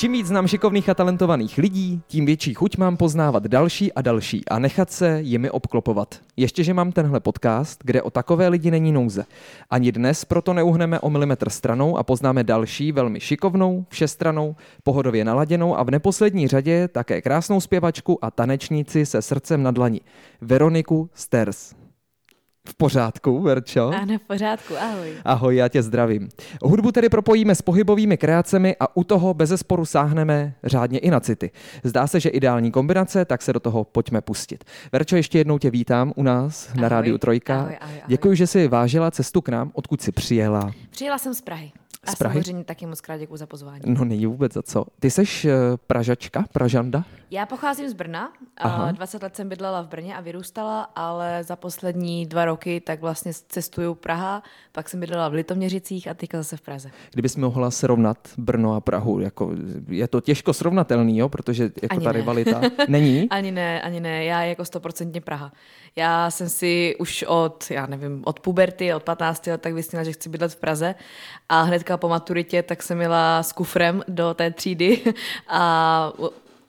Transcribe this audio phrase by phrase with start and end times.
[0.00, 4.48] Čím víc znám šikovných a talentovaných lidí, tím větší chuť mám poznávat další a další
[4.48, 6.20] a nechat se jimi obklopovat.
[6.36, 9.24] Ještě, že mám tenhle podcast, kde o takové lidi není nouze.
[9.70, 15.76] Ani dnes proto neuhneme o milimetr stranou a poznáme další, velmi šikovnou, všestranou, pohodově naladěnou
[15.76, 20.00] a v neposlední řadě také krásnou zpěvačku a tanečníci se srdcem na dlani.
[20.40, 21.79] Veroniku Sters.
[22.70, 23.88] V pořádku, Verčo?
[23.88, 25.12] Ano, v pořádku, ahoj.
[25.24, 26.28] Ahoj, já tě zdravím.
[26.62, 31.20] Hudbu tedy propojíme s pohybovými kreacemi a u toho bez zesporu sáhneme řádně i na
[31.20, 31.50] city.
[31.84, 34.64] Zdá se, že ideální kombinace, tak se do toho pojďme pustit.
[34.92, 37.54] Verčo, ještě jednou tě vítám u nás ahoj, na Rádiu Trojka.
[37.54, 38.02] Ahoj, ahoj, ahoj.
[38.06, 39.70] Děkuji, že jsi vážila cestu k nám.
[39.74, 40.70] Odkud jsi přijela?
[40.90, 41.72] Přijela jsem z Prahy.
[42.06, 42.34] A Z Prahy?
[42.34, 43.80] samozřejmě taky moc krát děkuji za pozvání.
[43.86, 44.84] No není vůbec za co.
[45.00, 45.50] Ty jsi uh,
[45.86, 47.04] Pražačka, Pražanda?
[47.30, 48.84] Já pocházím z Brna, Aha.
[48.86, 53.00] a 20 let jsem bydlela v Brně a vyrůstala, ale za poslední dva roky tak
[53.00, 54.42] vlastně cestuju Praha,
[54.72, 56.90] pak jsem bydlela v Litoměřicích a teďka zase v Praze.
[57.12, 59.50] Kdybys mohla srovnat Brno a Prahu, jako,
[59.88, 61.28] je to těžko srovnatelný, jo?
[61.28, 62.18] protože jako Ani ta ne.
[62.18, 63.28] rivalita není.
[63.30, 65.52] Ani ne, ani ne, já jako stoprocentně Praha.
[65.96, 70.12] Já jsem si už od, já nevím, od puberty, od 15 let tak vysnila, že
[70.12, 70.94] chci bydlet v Praze
[71.48, 75.02] a hnedka po maturitě tak jsem jela s kufrem do té třídy
[75.48, 76.12] a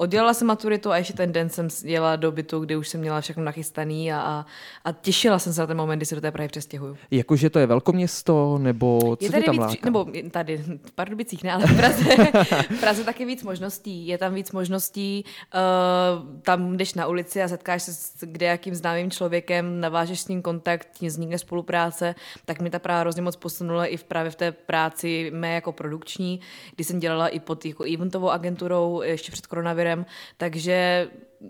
[0.01, 3.21] Oddělala jsem maturitu a ještě ten den jsem jela do bytu, kdy už jsem měla
[3.21, 4.45] všechno nachystaný a, a,
[4.85, 6.97] a těšila jsem se na ten moment, kdy se do té Prahy přestěhuju.
[7.11, 9.85] Jakože to je velkoměsto, nebo co Je tady tam víc, láká?
[9.85, 12.03] nebo tady, v Pardubicích ne, ale v Praze,
[12.77, 14.07] v Praze taky víc možností.
[14.07, 19.11] Je tam víc možností, uh, tam jdeš na ulici a setkáš se s kdejakým známým
[19.11, 23.85] člověkem, navážeš s ním kontakt, tím vznikne spolupráce, tak mi ta Praha hrozně moc posunula
[23.85, 26.39] i v právě v té práci mé jako produkční,
[26.75, 29.90] kdy jsem dělala i pod jako eventovou agenturou ještě před koronavirem,
[30.37, 31.07] takže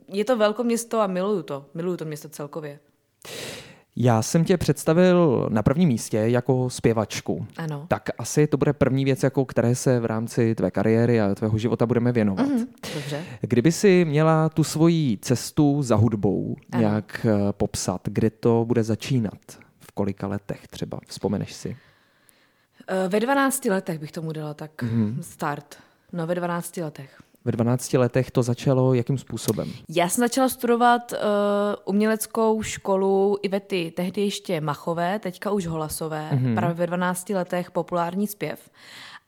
[0.07, 2.79] je to velkoměsto a miluju to, miluju to město celkově.
[3.95, 7.47] Já jsem tě představil na prvním místě jako zpěvačku.
[7.57, 7.85] Ano.
[7.87, 11.57] Tak asi to bude první věc, jako které se v rámci tvé kariéry a tvého
[11.57, 12.47] života budeme věnovat.
[12.47, 12.67] Mm-hmm.
[12.95, 13.23] Dobře.
[13.41, 16.81] Kdyby si měla tu svoji cestu za hudbou Ano.
[16.81, 19.39] nějak eh, popsat, kde to bude začínat?
[19.79, 20.99] V kolika letech třeba?
[21.07, 21.77] Vzpomeneš si?
[22.87, 25.17] Eh, Ve 12 letech bych tomu dala tak Mhm.
[25.23, 25.75] start.
[26.13, 27.21] No, ve 12 letech.
[27.45, 29.71] Ve 12 letech to začalo jakým způsobem?
[29.89, 31.17] Já jsem začala studovat uh,
[31.85, 36.45] uměleckou školu Ivety, tehdy ještě Machové, teďka už Holasové, Mhm.
[36.45, 36.55] mm-hmm.
[36.55, 38.69] právě ve 12 letech populární zpěv.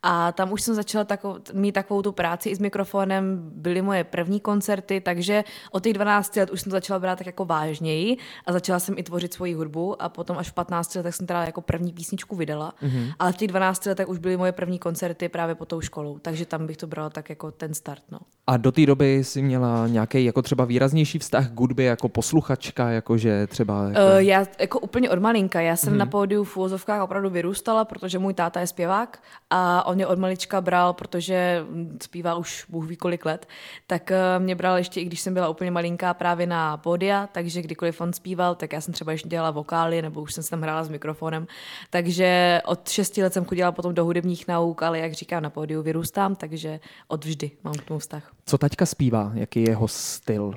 [0.03, 4.03] A tam už jsem začala tako, mít takovou tu práci i s mikrofonem, byly moje
[4.03, 8.17] první koncerty, takže od těch 12 let už jsem to začala brát tak jako vážněji
[8.45, 11.43] a začala jsem i tvořit svoji hudbu a potom až v 15 letech jsem teda
[11.43, 13.13] jako první písničku vydala, mm-hmm.
[13.19, 16.45] ale v těch 12 letech už byly moje první koncerty právě pod tou školou, takže
[16.45, 18.03] tam bych to brala tak jako ten start.
[18.11, 18.19] No.
[18.47, 22.89] A do té doby jsi měla nějaký jako třeba výraznější vztah k hudbě jako posluchačka,
[22.89, 23.83] jakože třeba...
[23.87, 23.99] Jako...
[23.99, 25.61] Uh, já jako úplně od malinka.
[25.61, 25.97] Já jsem hmm.
[25.97, 30.19] na pódiu v úvozovkách opravdu vyrůstala, protože můj táta je zpěvák a on mě od
[30.19, 33.47] malička bral, protože mm, zpívá už Bůh ví kolik let,
[33.87, 37.61] tak uh, mě bral ještě, i když jsem byla úplně malinká, právě na pódia, takže
[37.61, 40.61] kdykoliv on zpíval, tak já jsem třeba ještě dělala vokály, nebo už jsem se tam
[40.61, 41.47] hrála s mikrofonem.
[41.89, 45.81] Takže od šesti let jsem chodila potom do hudebních nauk, ale jak říkám, na pódiu
[45.81, 48.31] vyrůstám, takže od vždy mám k tomu vztah.
[48.45, 49.31] Co taťka zpívá?
[49.33, 50.53] Jaký je jeho styl?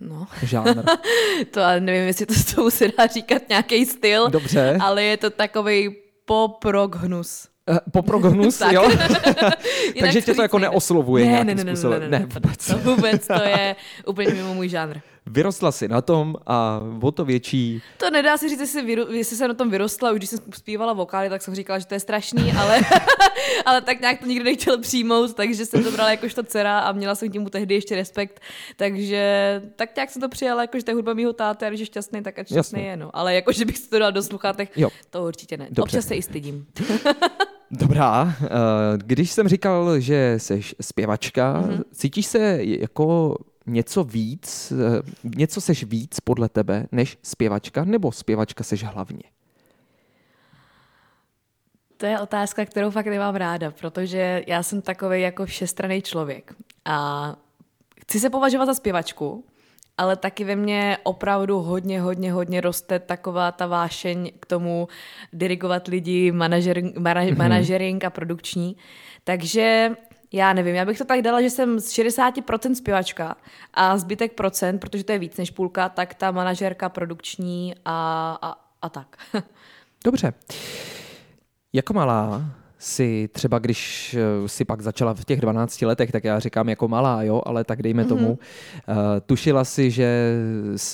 [0.00, 0.84] No, Žánr?
[1.50, 4.30] to ale nevím, jestli to s tou se dá říkat nějaký styl.
[4.30, 4.78] Dobře.
[4.80, 7.48] ale je to takový pop rock hnus.
[7.70, 8.72] Eh, Poprognus, Tak.
[8.72, 8.90] jo?
[10.00, 10.70] Takže tě to jako nejde.
[10.70, 12.00] neoslovuje ne, nějakým ne, ne, ne, způsobem.
[12.00, 12.66] ne, ne, Ne, ne, vůbec.
[12.66, 14.98] To vůbec, to je úplně mimo můj žánr.
[15.26, 17.82] Vyrostla si na tom a o to větší.
[17.96, 20.92] To nedá se říct, jestli, vyro, jestli jsem na tom vyrostla, už když jsem zpívala
[20.92, 22.80] vokály, tak jsem říkala, že to je strašný, ale,
[23.66, 27.14] ale tak nějak to nikdo nechtěl přijmout, takže jsem to brala jakožto dcera a měla
[27.14, 28.40] jsem k němu tehdy ještě respekt,
[28.76, 31.80] takže tak nějak jsem to přijala, jako že to je hudba mýho táty a když
[31.80, 32.90] je šťastný, tak ať šťastný Jasně.
[32.90, 33.10] je, no.
[33.12, 34.88] Ale jako, že bych si to dala do sluchátek, Jo.
[35.10, 35.64] to určitě ne.
[35.70, 35.82] Dobře.
[35.82, 36.66] Občas se i stydím.
[37.72, 38.48] Dobrá, eh,
[38.96, 41.70] když jsem říkal, že jsi zpěvačka, Mhm.
[41.70, 41.82] mm-hmm.
[41.92, 45.02] cítíš se jako něco víc, eh,
[45.36, 49.22] něco seš víc podle tebe než zpěvačka, nebo zpěvačka seš hlavně?
[51.96, 56.54] To je otázka, kterou fakt nemám ráda, protože já jsem takový jako všestranný člověk.
[56.84, 57.36] A
[58.00, 59.44] chci se považovat za zpěvačku,
[59.98, 64.88] ale taky ve mně opravdu hodně, hodně, hodně roste taková ta vášeň k tomu
[65.32, 68.76] dirigovat lidi, manažer, mana, manažering a produkční.
[69.24, 69.90] Takže
[70.32, 73.36] já nevím, já bych to tak dala, že jsem z 60% zpěvačka
[73.74, 78.54] a zbytek procent, protože to je víc než půlka, tak ta manažerka produkční a, a,
[78.82, 79.16] a tak.
[80.04, 80.32] Dobře.
[81.72, 82.42] Jako malá
[82.82, 86.88] si třeba, když eh, si pak začala v těch 12 letech, tak já říkám jako
[86.88, 88.38] malá, jo, ale tak dejme tomu,
[88.88, 89.14] mm-hmm.
[89.14, 90.36] uh, tušila si, že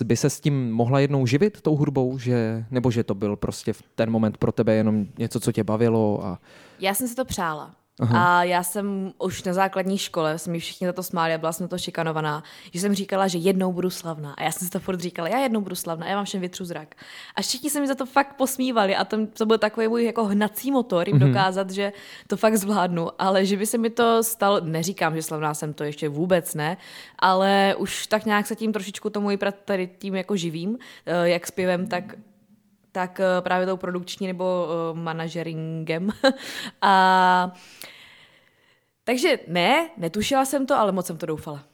[0.04, 3.72] by se s tím mohla jednou živit, tou hudbou, že, nebo že to byl prostě
[3.72, 6.38] v ten moment pro tebe jenom něco, co tě bavilo a
[6.78, 7.74] Já jsem si to přála.
[8.00, 8.38] Aha.
[8.38, 11.52] A já jsem už na základní škole, jsme mi všichni za to smáli a byla
[11.52, 12.42] jsem to šikanovaná,
[12.72, 14.32] že jsem říkala, že jednou budu slavná.
[14.32, 16.64] A já jsem si to furt říkala, já jednou budu slavná, já vám všem vytřu
[16.64, 16.94] zrak.
[17.34, 20.24] A všichni se mi za to fakt posmívali a to, to byl takový můj jako
[20.24, 21.26] hnací motor, jim mm-hmm.
[21.26, 21.92] dokázat, že
[22.26, 23.08] to fakt zvládnu.
[23.18, 26.76] Ale že by se mi to stalo, neříkám, že slavná jsem to ještě vůbec ne,
[27.18, 31.46] ale už tak nějak se tím trošičku tomu i tady tím jako živím, eh, jak
[31.46, 32.14] zpěvem, tak
[32.98, 36.10] tak eh, právě tou produkční nebo uh, manažeringem.
[36.82, 37.52] a
[39.04, 41.64] takže ne, netušila jsem to, ale moc jsem to doufala.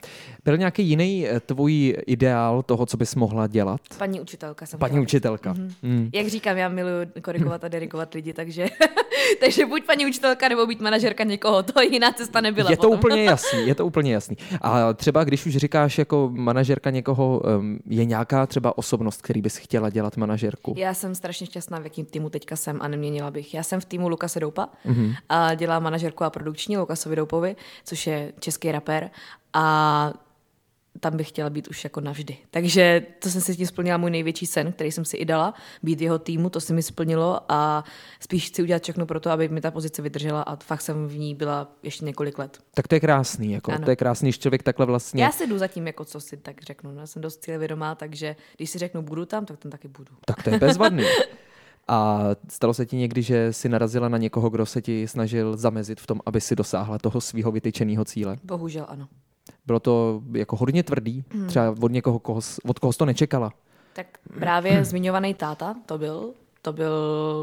[0.44, 3.80] Byl nějaký jiný eh, tvůj ideál toho, co bys mohla dělat?
[3.98, 5.54] Paní učitelka jsem Paní učitelka.
[5.54, 5.72] Mm-hmm.
[5.82, 6.10] Mm.
[6.12, 8.66] Jak říkám, já miluji korigovat a dirigovat lidi, takže,
[9.40, 12.70] takže buď paní učitelka, nebo být manažerka někoho, to jiná cesta nebyla.
[12.70, 12.98] Je to potom.
[12.98, 14.36] úplně jasný, je to úplně jasný.
[14.60, 17.42] A třeba když už říkáš jako manažerka někoho,
[17.88, 20.74] je nějaká třeba osobnost, který bys chtěla dělat manažerku?
[20.76, 23.54] Já jsem strašně šťastná, v jakým týmu teďka jsem a neměnila bych.
[23.54, 25.14] Já jsem v týmu Lukase Doupa mm-hmm.
[25.28, 29.10] a dělám manažerku a produkční Lukasovi Doupovi, což je český rapper
[29.54, 30.12] a
[31.00, 32.36] tam bych chtěla být už jako navždy.
[32.50, 36.00] Takže to jsem si tím splnila můj největší sen, který jsem si i dala, být
[36.00, 37.84] jeho týmu, to se mi splnilo a
[38.20, 41.18] spíš chci udělat všechno pro to, aby mi ta pozice vydržela a fakt jsem v
[41.18, 42.58] ní byla ještě několik let.
[42.74, 45.22] Tak to je krásný, jako, to je krásný, že člověk takhle vlastně...
[45.22, 48.36] Já si jdu zatím, jako co si tak řeknu, no, já jsem dost cílevědomá, takže
[48.56, 50.12] když si řeknu budu tam, tak tam taky budu.
[50.24, 51.04] Tak to je bezvadný.
[51.88, 56.00] A stalo se ti někdy, že si narazila na někoho, kdo se ti snažil zamezit
[56.00, 58.36] v tom, aby si dosáhla toho svého vytyčeného cíle?
[58.44, 59.08] Bohužel ano.
[59.66, 61.46] Bylo to jako hodně tvrdý, hmm.
[61.46, 63.52] třeba od někoho, koho, od koho to nečekala.
[63.92, 64.06] Tak
[64.38, 66.30] právě zmiňovaný táta to byl,
[66.62, 66.92] to byl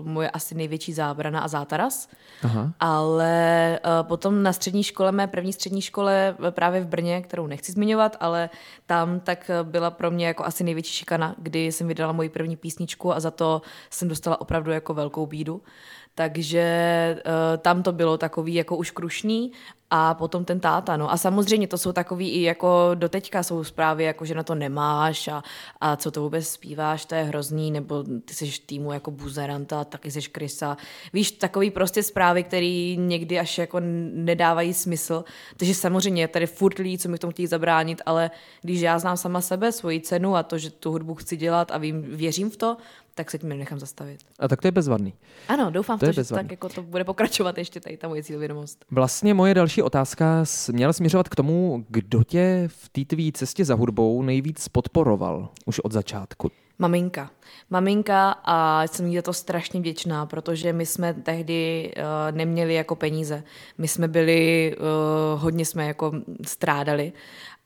[0.06, 2.09] moje asi největší zábrana a zátaras.
[2.44, 2.73] Aha.
[2.79, 7.71] Ale uh, potom na střední škole, mé první střední škole právě v Brně, kterou nechci
[7.71, 8.50] zmiňovat, ale
[8.85, 13.13] tam tak byla pro mě jako asi největší šikana, kdy jsem vydala moji první písničku
[13.13, 15.62] a za to jsem dostala opravdu jako velkou bídu.
[16.16, 19.52] Takže uh, tam to bylo takový jako už krušný
[19.94, 21.12] a potom ten táta, no.
[21.12, 25.28] A samozřejmě to jsou takový i jako doteďka jsou zprávy, jako že na to nemáš
[25.28, 25.44] a,
[25.81, 30.12] a co to vůbec zpíváš, to je hrozný, nebo ty jsi týmu jako buzeranta, taky
[30.12, 30.78] jsi krysa.
[31.13, 33.80] Víš, takový prostě zprávy, které někdy až jako
[34.13, 35.24] nedávají smysl.
[35.58, 38.31] Takže samozřejmě tady furt lidí, co mi v tom chtějí zabránit, ale
[38.62, 41.78] když já znám sama sebe, svoji cenu a to, že tu hudbu chci dělat a
[41.78, 42.78] vím, věřím v to,
[43.21, 44.19] tak se tím nechám zastavit.
[44.39, 45.13] A tak to je bezvadný.
[45.47, 48.85] Ano, doufám, to, to že tak jako to bude pokračovat ještě tady ta moje cílvědomost.
[48.91, 53.75] Vlastně moje další otázka měla směřovat k tomu, kdo tě v té tvý cestě za
[53.75, 56.51] hudbou nejvíc podporoval už od začátku.
[56.79, 57.29] Maminka.
[57.69, 62.95] Maminka a jsem jí za to strašně vděčná, protože my jsme tehdy uh, neměli jako
[62.95, 63.44] peníze.
[63.77, 66.12] My jsme byli, uh, hodně jsme jako
[66.45, 67.13] strádali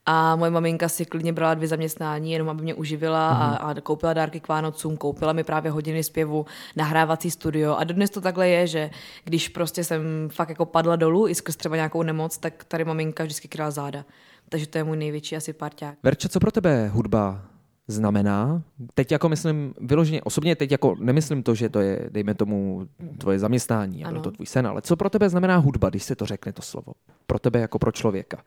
[0.05, 3.41] a moje maminka si klidně brala dvě zaměstnání, jenom aby mě uživila mm.
[3.41, 7.75] a, a koupila dárky k Vánocům, koupila mi právě hodiny zpěvu, nahrávací studio.
[7.75, 8.89] A dodnes to takhle je, že
[9.23, 13.23] když prostě jsem fakt jako padla dolů i skrz třeba nějakou nemoc, tak tady maminka
[13.23, 14.05] vždycky kryla záda.
[14.49, 15.97] Takže to je můj největší asi parťák.
[16.03, 17.41] Verče, co pro tebe hudba
[17.87, 18.61] znamená?
[18.93, 22.87] Teď jako myslím vyloženě, osobně teď jako nemyslím to, že to je, dejme tomu,
[23.17, 26.25] tvoje zaměstnání, a to tvůj sen, ale co pro tebe znamená hudba, když se to
[26.25, 26.93] řekne to slovo?
[27.27, 28.37] Pro tebe jako pro člověka.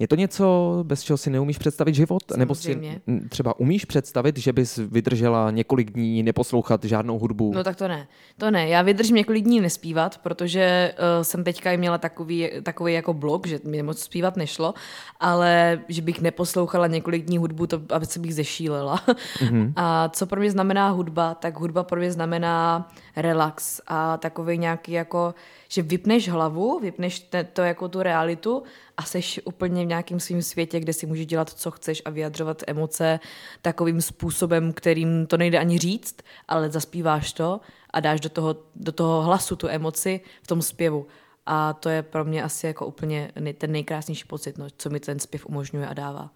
[0.00, 2.22] Je to něco, bez čeho si neumíš představit život?
[2.30, 3.00] Samozřejmě.
[3.06, 7.52] Nebo si třeba umíš představit, že bys vydržela několik dní neposlouchat žádnou hudbu?
[7.54, 8.08] No tak to ne.
[8.38, 8.68] To ne.
[8.68, 13.60] Já vydržím několik dní nespívat, protože uh, jsem teďka měla takový, takový jako blok, že
[13.64, 14.74] mi moc zpívat nešlo,
[15.20, 19.00] ale že bych neposlouchala několik dní hudbu, to aby se bych zešílela.
[19.06, 19.72] Mm-hmm.
[19.76, 21.34] A co pro mě znamená hudba?
[21.34, 25.34] Tak hudba pro mě znamená relax a takový nějaký jako,
[25.68, 28.62] že vypneš hlavu, vypneš te, to jako tu realitu
[29.00, 32.62] a seš úplně v nějakém svém světě, kde si můžeš dělat, co chceš a vyjadřovat
[32.66, 33.20] emoce
[33.62, 36.16] takovým způsobem, kterým to nejde ani říct,
[36.48, 41.06] ale zaspíváš to a dáš do toho, do toho hlasu tu emoci v tom zpěvu.
[41.46, 45.18] A to je pro mě asi jako úplně ten nejkrásnější pocit, no, co mi ten
[45.18, 46.30] zpěv umožňuje a dává.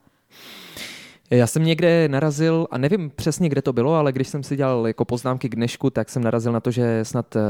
[1.31, 4.87] Já jsem někde narazil, a nevím přesně, kde to bylo, ale když jsem si dělal
[4.87, 7.43] jako poznámky k dnešku, tak jsem narazil na to, že snad uh,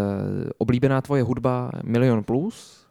[0.59, 2.84] oblíbená tvoje hudba Milion Plus.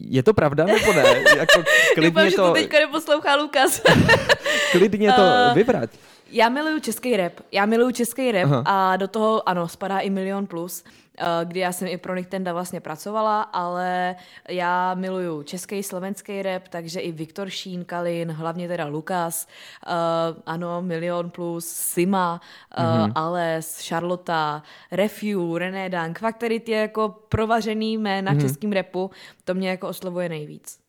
[0.00, 1.02] Je to pravda nebo ne?
[1.36, 1.62] Jako,
[1.94, 2.30] klidně Doufám, to...
[2.30, 3.82] že to teďka neposlouchá Lukas.
[4.70, 5.90] klidně to uh, vybrať.
[6.30, 7.32] Já miluju český rap.
[7.52, 8.62] Já miluju český rap Aha.
[8.66, 10.84] a do toho, ano, spadá i Milion Plus.
[11.20, 14.16] Eh, kdy já jsem i pro Niktenda vlastně pracovala, ale
[14.48, 19.46] já miluju český, slovenský rap, takže i Viktor Šín, Kalin, hlavně teda Lukas,
[19.86, 19.92] uh,
[20.46, 22.40] ano, Milion Plus, Sima,
[22.78, 23.12] uh, mm-hmm.
[23.14, 28.40] Ales, Charlotta, Refu, René Dank, fakt tady ty jako provařený jména mm-hmm.
[28.40, 29.10] českým repu,
[29.44, 30.79] to mě jako oslovuje nejvíc.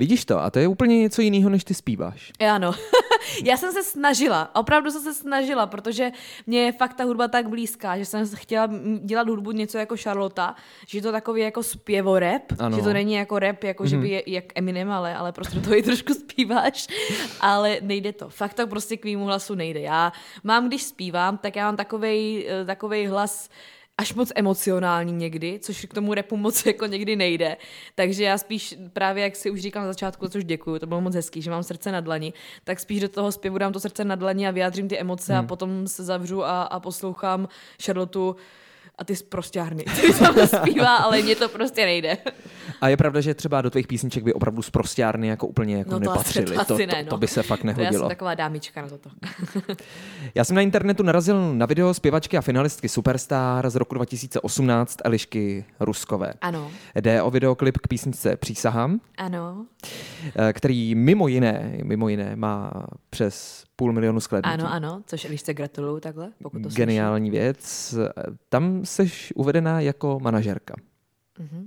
[0.00, 2.32] Vidíš to, a to je úplně něco jiného, než ty zpíváš.
[2.52, 2.72] Ano.
[3.44, 6.10] já jsem se snažila, opravdu jsem se snažila, protože
[6.46, 8.68] mě je fakt ta hudba tak blízká, že jsem chtěla
[9.04, 10.42] dělat hudbu něco jako Charlotte,
[10.86, 12.76] že je to takový jako zpěvorep, ano.
[12.76, 13.86] že to není jako rap, jako mm-hmm.
[13.86, 14.12] že by mhm.
[14.12, 16.86] je, jak Eminem, ale, ale prostě to i trošku zpíváš,
[17.40, 18.28] ale nejde to.
[18.28, 19.80] Fakt to prostě k mýmu hlasu nejde.
[19.80, 20.12] Já
[20.44, 23.48] mám, když zpívám, tak já mám takovej, eh, takovej hlas,
[24.00, 27.56] až moc emocionální někdy, což k tomu repu moc jako někdy nejde.
[27.94, 31.14] Takže já spíš právě, jak si už říkám na začátku, což děkuju, to bylo moc
[31.14, 32.32] hezký, že mám srdce na dlani,
[32.64, 35.44] tak spíš do toho zpěvu dám to srdce na dlani a vyjádřím ty emoce hmm.
[35.44, 37.48] a potom se zavřu a, a poslouchám
[37.84, 38.36] Charlotu
[38.98, 39.84] a ty zprostěrny.
[40.00, 42.18] Ty tam zpívá, ale mně to prostě nejde.
[42.80, 46.00] A je pravda, že třeba do tvých písniček by opravdu zprostěrny jako úplně jako no
[46.00, 46.54] to nepatřily.
[46.54, 47.04] To, asi ne, no.
[47.04, 47.90] to, to, by se fakt nehodilo.
[47.90, 49.10] To já jsem taková dámička na toto.
[50.34, 55.64] já jsem na internetu narazil na video zpěvačky a finalistky Superstar z roku 2018 Elišky
[55.80, 56.34] Ruskové.
[56.40, 56.70] Ano.
[56.94, 59.00] Jde o videoklip k písničce Přísahám.
[59.18, 59.66] Ano.
[60.36, 62.72] Eh, který mimo jiné, mimo jiné má
[63.10, 64.54] přes půl milionu sklednutí.
[64.54, 67.42] Ano, ano, což se gratuluju takhle, pokud to Geniální slyším.
[67.42, 67.94] věc.
[68.48, 70.74] Tam seš uvedená jako manažerka.
[71.40, 71.66] Mm-hmm.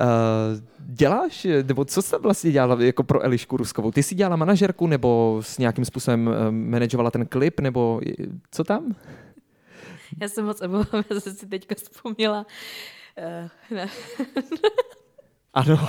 [0.00, 0.06] Uh,
[0.78, 3.90] děláš, nebo co jsi vlastně dělala jako pro Elišku Ruskovou?
[3.90, 8.00] Ty jsi dělala manažerku, nebo s nějakým způsobem uh, manažovala ten klip, nebo
[8.50, 8.94] co tam?
[10.20, 12.46] Já jsem moc omlouvám, já jsem si teďka vzpomněla.
[13.18, 13.88] Uh, ne.
[15.54, 15.88] ano.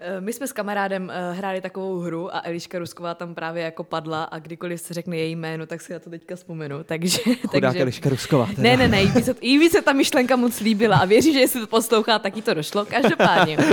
[0.00, 3.84] Eh, my jsme s kamarádem eh, hráli takovou hru a Eliška Rusková tam právě jako
[3.84, 6.84] padla a kdykoliv se řekne její jméno, tak si na to teďka vzpomenu.
[6.84, 7.82] Takže, Chudák takže...
[7.82, 8.46] Eliška Rusková.
[8.46, 8.62] Teda.
[8.62, 11.32] Ne, ne, ne, jí by, se, jí by se ta myšlenka moc líbila a věří,
[11.32, 12.84] že jestli to poslouchá, tak jí to došlo.
[12.84, 13.58] Každopádně.
[13.58, 13.64] Uh,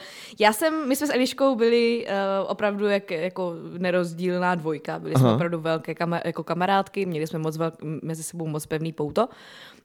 [0.40, 4.98] já jsem, my jsme s Eliškou byli uh, opravdu jak, jako nerozdílná dvojka.
[4.98, 5.24] Byli Aha.
[5.24, 9.28] jsme opravdu velké kama, jako kamarádky, měli jsme moc velk, mezi sebou moc pevný pouto.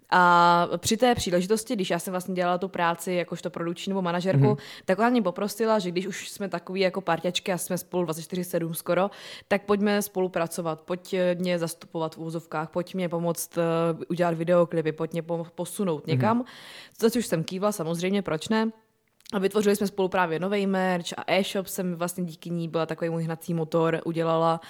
[0.10, 4.44] A při té příležitosti, když já jsem vlastně dělala tu práci jakožto produkční nebo manažerku,
[4.44, 4.58] mm-hmm.
[4.86, 8.72] tak ona mě poprosila, že když už jsme takový jako parťačky a jsme spolu 24-7
[8.72, 9.12] skoro,
[9.48, 13.64] tak pojďme spolupracovat, pojď mě zastupovat v úzovkách, pojď mě pomoct uh,
[14.10, 15.24] udělat videoklipy, pojď mě
[15.56, 16.42] posunout někam.
[16.42, 16.98] Mm-hmm.
[16.98, 18.72] Což už jsem kývla, samozřejmě, proč ne?
[19.34, 23.10] A vytvořili jsme spolu právě nový merch a e-shop jsem vlastně díky ní byla takový
[23.10, 24.62] můj hnací motor, udělala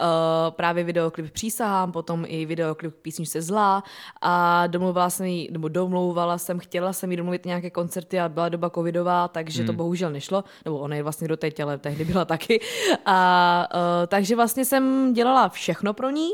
[0.00, 0.06] uh,
[0.50, 3.82] právě videoklip Přísahám, potom i videoklip písničce Zlá
[4.20, 8.48] a domluvila jsem jí, nebo domlouvala jsem, chtěla jsem jí domluvit nějaké koncerty a byla
[8.48, 9.66] doba covidová, takže hmm.
[9.66, 12.60] to bohužel nešlo, nebo ona je vlastně doteď, ale tehdy byla taky.
[13.06, 16.30] A uh, takže vlastně jsem dělala všechno pro ní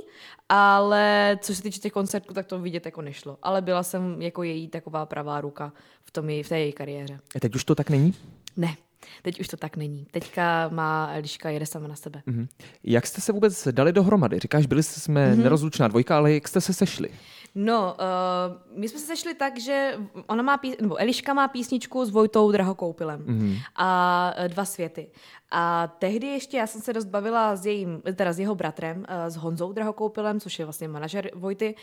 [0.53, 3.39] ale co se týče těch koncertů, tak to vidět jako nešlo.
[3.43, 5.73] Ale byla jsem jako její taková pravá ruka
[6.05, 7.21] v, tom, v té její kariéře.
[7.37, 8.15] A teď už to tak není?
[8.57, 8.77] Ne,
[9.23, 10.07] teď už to tak není.
[10.11, 12.23] Teďka má Eliška jede sama na sebe.
[12.29, 12.49] Mm-hmm.
[12.85, 14.39] Jak jste se vůbec dali dohromady?
[14.39, 15.43] Říkáš, byli jsme mm-hmm.
[15.43, 17.09] nerozlučná dvojka, ale jak jste se sešli?
[17.55, 19.95] No, uh, my jsme se sešli tak, že
[20.27, 23.59] ona má pís, nebo Eliška má písničku s Vojtou Drahokoupilem mm-hmm.
[23.77, 25.11] a uh, dva světy.
[25.53, 29.05] A tehdy ještě já jsem se dost bavila s, jejím, teda s jeho bratrem, uh,
[29.27, 31.75] s Honzou Drahokoupilem, což je vlastně manažer Vojty.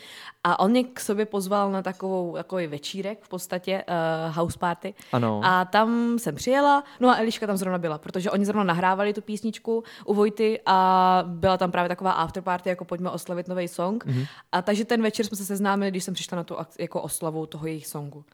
[0.44, 4.94] A on mě k sobě pozval na takovou takový večírek, v podstatě uh, house party.
[5.12, 5.40] Ano.
[5.44, 9.20] A tam jsem přijela, no a Eliška tam zrovna byla, protože oni zrovna nahrávali tu
[9.20, 14.04] písničku u Vojty a byla tam právě taková afterparty, jako pojďme oslavit nový song.
[14.04, 14.26] Mm-hmm.
[14.52, 17.66] A takže ten večer jsme se seznámili, když jsem přišla na tu jako oslavu toho
[17.66, 18.24] jejich songu.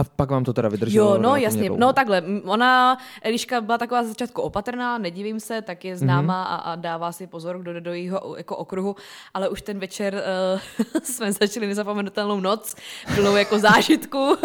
[0.00, 1.14] A pak vám to teda vydrželo?
[1.14, 1.62] Jo, no jasně.
[1.62, 1.80] Dlouho.
[1.80, 6.52] No takhle, ona, Eliška byla taková za začátku opatrná, nedivím se, tak je známá mm-hmm.
[6.52, 8.96] a, a dává si pozor, kdo jde do jejího jako okruhu,
[9.34, 10.14] ale už ten večer
[10.84, 12.74] uh, jsme začali nezapomenutelnou noc,
[13.14, 14.36] plnou jako zážitku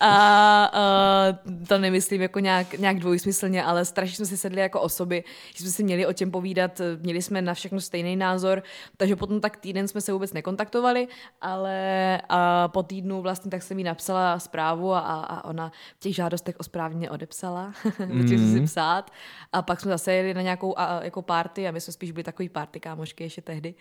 [0.00, 5.24] a uh, to nemyslím jako nějak, nějak dvojsmyslně, ale strašně jsme si sedli jako osoby,
[5.54, 8.62] že jsme si měli o čem povídat, měli jsme na všechno stejný názor,
[8.96, 11.08] takže potom tak týden jsme se vůbec nekontaktovali,
[11.40, 12.36] ale uh,
[12.72, 16.62] po týdnu vlastně tak jsem jí napsala zprávu a, a ona v těch žádostech o
[16.62, 17.72] správně odepsala,
[18.06, 18.28] mm.
[18.28, 18.64] si mhm.
[18.64, 19.10] psát
[19.52, 22.24] a pak jsme zase jeli na nějakou a, jako party a my jsme spíš byli
[22.24, 23.74] takový party kámošky ještě tehdy.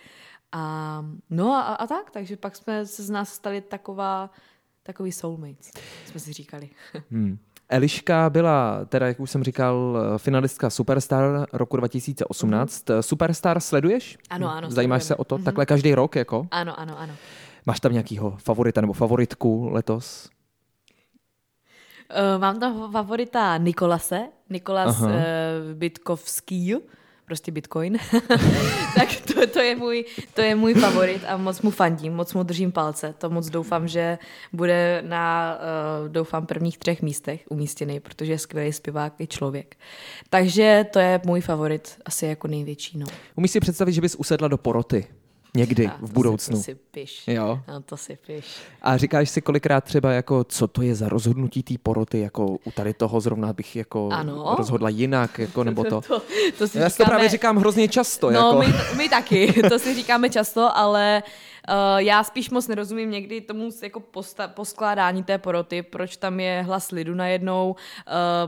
[0.51, 4.29] A, no a, a tak, takže pak jsme se z nás stali taková,
[4.83, 5.71] takový soulmates,
[6.05, 6.69] jsme si říkali.
[7.11, 7.37] hmm.
[7.69, 12.85] Eliška byla, teda jak už jsem říkal, finalistka Superstar roku 2018.
[12.85, 12.99] Mm-hmm.
[13.01, 14.17] Superstar sleduješ?
[14.29, 14.71] Ano, ano.
[14.71, 15.37] Zajímáš se o to?
[15.37, 15.43] Mm-hmm.
[15.43, 16.47] Takhle každý rok, jako?
[16.51, 17.13] Ano, ano, ano.
[17.65, 20.29] Máš tam nějakýho favorita nebo favoritku letos?
[22.13, 25.09] Uh, mám tam favorita Nikolase, Nikolas uh,
[25.73, 26.75] Bitkovský,
[27.25, 27.97] prostě Bitcoin.
[28.95, 32.43] tak to, to, je můj, to je můj favorit a moc mu fandím, moc mu
[32.43, 33.13] držím palce.
[33.17, 34.17] To moc doufám, že
[34.53, 35.57] bude na,
[36.03, 39.75] uh, doufám, prvních třech místech umístěný, protože je skvělý zpěvák i člověk.
[40.29, 42.97] Takže to je můj favorit, asi jako největší.
[42.97, 43.05] No.
[43.35, 45.07] Umíš si představit, že bys usedla do poroty?
[45.57, 46.57] Někdy A, v to budoucnu.
[46.57, 47.23] Si, to si piš.
[47.27, 47.59] Jo.
[47.67, 48.45] No, to si piš.
[48.81, 52.71] A říkáš si kolikrát třeba, jako, co to je za rozhodnutí té poroty, jako u
[52.71, 54.55] tady toho zrovna bych jako Ano.
[54.57, 56.01] rozhodla jinak, jako, nebo to.
[56.01, 56.21] to,
[56.57, 58.31] to si Já si to právě říkám hrozně často.
[58.31, 58.59] No, jako.
[58.59, 61.31] my, my taky, to si říkáme často, ale uh,
[61.97, 66.91] já spíš moc nerozumím někdy tomu jako posta- poskládání té poroty, proč tam je hlas
[66.91, 67.75] lidu najednou, uh,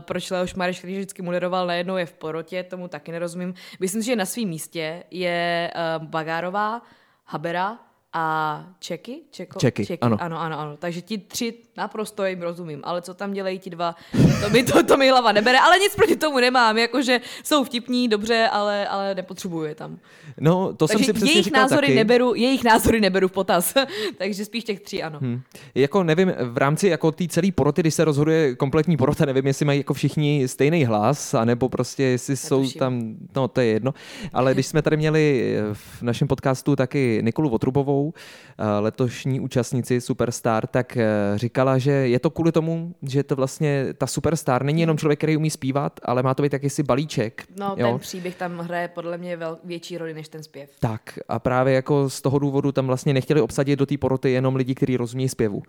[0.00, 3.54] proč Leoš Mareš, který vždycky moderoval, najednou je v porotě, tomu taky nerozumím.
[3.80, 6.82] Myslím že na svém místě je uh, Bagárová,
[7.24, 7.78] Habera
[8.16, 9.20] a Čeky?
[9.30, 9.58] Čeko?
[9.58, 10.16] Čeky, ano.
[10.20, 10.40] ano.
[10.40, 10.76] Ano, ano.
[10.76, 13.94] Takže ti tři naprosto jim rozumím, ale co tam dělají ti dva,
[14.44, 18.08] to mi, to, to mi hlava nebere, ale nic proti tomu nemám, jakože jsou vtipní,
[18.08, 19.98] dobře, ale, ale nepotřebuju je tam.
[20.40, 21.94] No, to jsem Takže si přesně jejich říkal názory, taky.
[21.94, 23.74] neberu, jejich názory neberu v potaz,
[24.18, 25.18] takže spíš těch tří ano.
[25.22, 25.40] Hm.
[25.74, 29.64] Jako nevím, v rámci jako té celé poroty, když se rozhoduje kompletní porota, nevím, jestli
[29.64, 32.78] mají jako všichni stejný hlas, anebo prostě jestli jsou Netuším.
[32.78, 33.94] tam, no to je jedno.
[34.32, 40.66] Ale když jsme tady měli v našem podcastu taky Nikolu Votrubovou, eh, letošní účastnici Superstar,
[40.66, 44.98] tak eh, říkala, že je to kvůli tomu, že to vlastně ta Superstar není jenom
[44.98, 47.44] člověk, který umí zpívat, ale má to být jakýsi balíček.
[47.58, 47.86] No, jo?
[47.90, 50.70] ten příběh tam hraje podle mě vel, větší roli než ten zpěv.
[50.80, 54.56] Tak a právě jako z toho důvodu tam vlastně nechtěli obsadit do té poroty jenom
[54.56, 55.62] lidi, kteří rozumí zpěvu.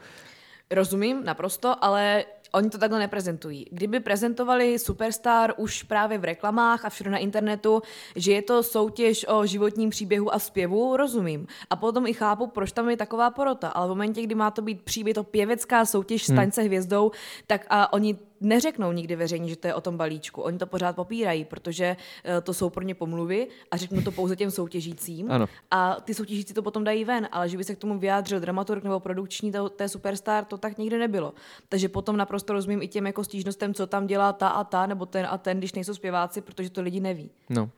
[0.71, 3.65] Rozumím naprosto, ale oni to takhle neprezentují.
[3.71, 7.81] Kdyby prezentovali Superstar už právě v reklamách a všude na internetu,
[8.15, 11.47] že je to soutěž o životním příběhu a zpěvu, rozumím.
[11.69, 13.67] A potom i chápu, proč tam je taková porota.
[13.67, 17.11] Ale v momentě, kdy má to být příběh, to pěvecká soutěž Staň se hvězdou,
[17.47, 20.41] tak a oni neřeknou nikdy veřejně, že to je o tom balíčku.
[20.41, 24.35] Oni to pořád popírají, protože eh, to jsou pro ně pomluvy a řeknou to pouze
[24.35, 25.31] těm soutěžícím.
[25.31, 25.45] Ano.
[25.71, 28.83] A ty soutěžící to potom dají ven, ale že by se k tomu vyjádřil dramaturg
[28.83, 31.33] nebo produkční té, té superstar, to tak nikdy nebylo.
[31.69, 35.05] Takže potom naprosto rozumím i těm jako stížnostem, co tam dělá ta a ta, nebo
[35.05, 37.29] ten a ten, když nejsou zpěváci, protože to lidi neví.
[37.49, 37.69] No.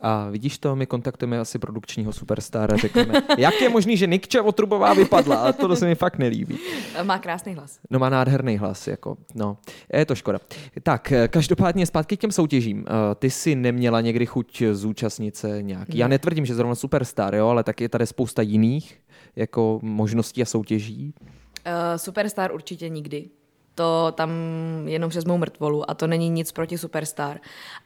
[0.00, 4.94] A vidíš to, my kontaktujeme asi produkčního superstára, řekneme, jak je možný, že Nikča Otrubová
[4.94, 6.58] vypadla, a to se mi fakt nelíbí.
[7.02, 7.78] Má krásný hlas.
[7.90, 9.56] No má nádherný hlas, jako, no,
[9.92, 10.38] je to škoda.
[10.82, 12.84] Tak, eh, každopádně zpátky k těm soutěžím.
[12.88, 15.94] Eh, Ty jsi neměla někdy chuť zúčastnit se nějak.
[15.94, 19.00] Já netvrdím, že zrovna Superstar, jo, ale tak je tady spousta jiných
[19.36, 21.14] jako možností a soutěží.
[21.66, 23.30] Uh, Superstar určitě nikdy.
[23.74, 24.30] To tam
[24.86, 27.40] jenom přes mou mrtvolu a to není nic proti Superstar.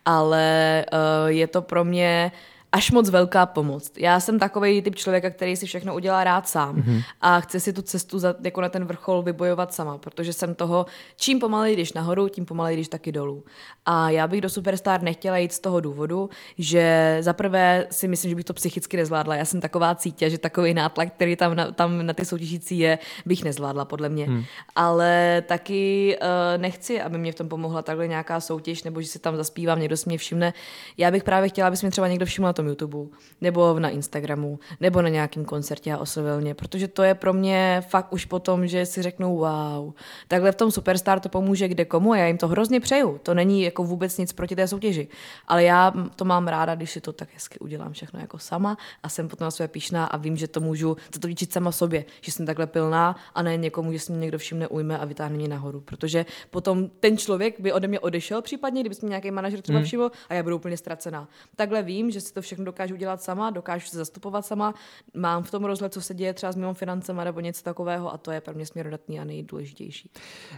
[0.05, 2.33] Ale uh, je to pro mě
[2.75, 3.93] až moc velká pomoc.
[3.99, 7.03] Já jsem takový typ člověka, který si všechno udělá rád sám mm-hmm.
[7.21, 10.87] a chce si tu cestu za, jako na ten vrchol vybojovat sama, protože jsem toho,
[11.17, 13.45] čím pomaleji jdeš nahoru, tím pomaleji jdeš taky dolů.
[13.87, 18.35] A já bych do Superstar nechtěla jít z toho důvodu, že zaprvé si myslím, že
[18.35, 19.37] bych to psychicky nezvládla.
[19.37, 22.99] Já jsem taková cítě, že takový nátlak, který tam na, tam na ty soutěžící je,
[23.27, 24.25] bych nezvládla podle mě.
[24.27, 24.45] Hmm.
[24.77, 29.19] Ale taky uh, nechci, aby mě v tom pomohla takhle nějaká soutěž, nebo že si
[29.19, 30.53] tam zaspívám, někdo si mě všimne.
[30.99, 33.89] Já bych právě chtěla, aby si mě třeba někdo všiml na tom YouTube, nebo na
[33.89, 38.25] Instagramu, nebo na nějakém koncertě a oslovil mě, protože to je pro mě fakt už
[38.25, 39.93] potom, že si řeknou wow,
[40.29, 43.21] takhle v tom Superstar to pomůže kde komu a já jim to hrozně přeju.
[43.23, 45.09] To není jako vůbec nic proti té soutěži,
[45.49, 49.09] ale já to mám ráda, když si to tak hezky udělám všechno jako sama a
[49.09, 52.05] jsem potom na své píšná a vím, že to můžu za to líčit sama sobě,
[52.21, 55.37] že jsem takhle pilná a ne někomu, že si mě někdo všimne, ujme a vytáhne
[55.37, 59.31] mě nahoru, protože potom ten člověk by ode mě odešel případně, kdyby se mě nějaký
[59.31, 59.87] manažer třeba Hmm.
[59.87, 61.29] všiml a já budu úplně ztracená.
[61.57, 64.75] Takhle vím, že si to všechno dokážu dělat sama, dokážu se zastupovat sama,
[65.15, 68.19] mám v tom rozhled, co se děje třeba s mým financema nebo něco takového a
[68.19, 70.11] to je pro mě směrodatný a nejdůležitější.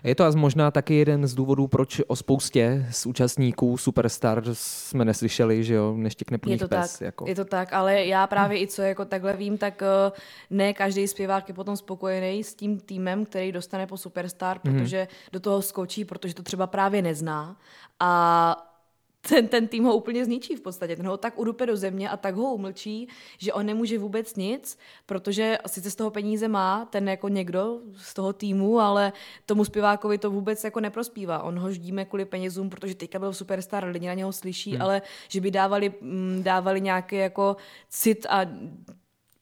[0.05, 5.05] Je to asi možná taky jeden z důvodů, proč o spoustě z účastníků Superstar jsme
[5.05, 6.92] neslyšeli, že jo, neštěkne Je to, pes.
[6.92, 7.25] tak, Jako.
[7.29, 10.12] je to tak, ale já právě i co jako takhle vím, tak eh,
[10.51, 15.40] ne každý zpěvák je potom spokojený s tím týmem, který dostane po Superstar, protože do
[15.40, 17.57] toho skočí, protože to třeba právě nezná
[18.01, 18.65] a
[19.28, 20.96] ten, ten tým ho úplně zničí v podstatě.
[20.96, 23.08] Ten ho tak udupe do země a tak ho umlčí,
[23.38, 28.14] že on nemůže vůbec nic, protože sice z toho peníze má ten jako někdo z
[28.14, 29.12] toho týmu, ale
[29.46, 31.42] tomu zpěvákovi to vůbec jako neprospívá.
[31.42, 34.82] On ho ždíme kvůli penězům, protože teďka byl superstar, lidi na něho slyší, hmm.
[34.82, 37.56] ale že by dávali, mm, dávali nějaký jako
[37.88, 38.40] cit a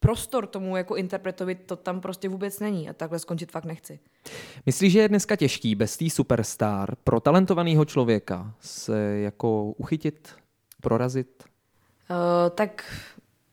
[0.04, 3.98] prostor tomu jako interpretovi, to tam prostě vůbec není a takhle skončit fakt nechci.
[4.66, 10.34] Myslíš, že je dneska těžký bez té Superstar pro talentovaného člověka se jako uchytit,
[10.82, 11.44] prorazit?
[12.10, 12.16] Uh,
[12.54, 12.84] tak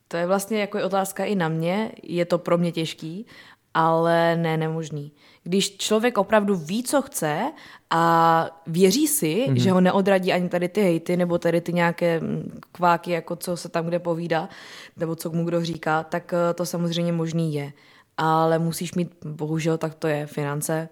[0.07, 1.91] to je vlastně jako otázka i na mě.
[2.03, 3.25] Je to pro mě těžký,
[3.73, 5.11] ale ne nemožný.
[5.43, 7.51] Když člověk opravdu ví, co chce
[7.89, 9.53] a věří si, mm-hmm.
[9.53, 13.57] že ho neodradí ani tady ty hejty nebo tady ty nějaké mm, kváky, jako co
[13.57, 14.49] se tam kde povídá,
[14.97, 17.73] nebo co mu kdo říká, tak eh, to samozřejmě možný je.
[18.17, 20.89] Ale musíš mít, bohužel tak to je, finance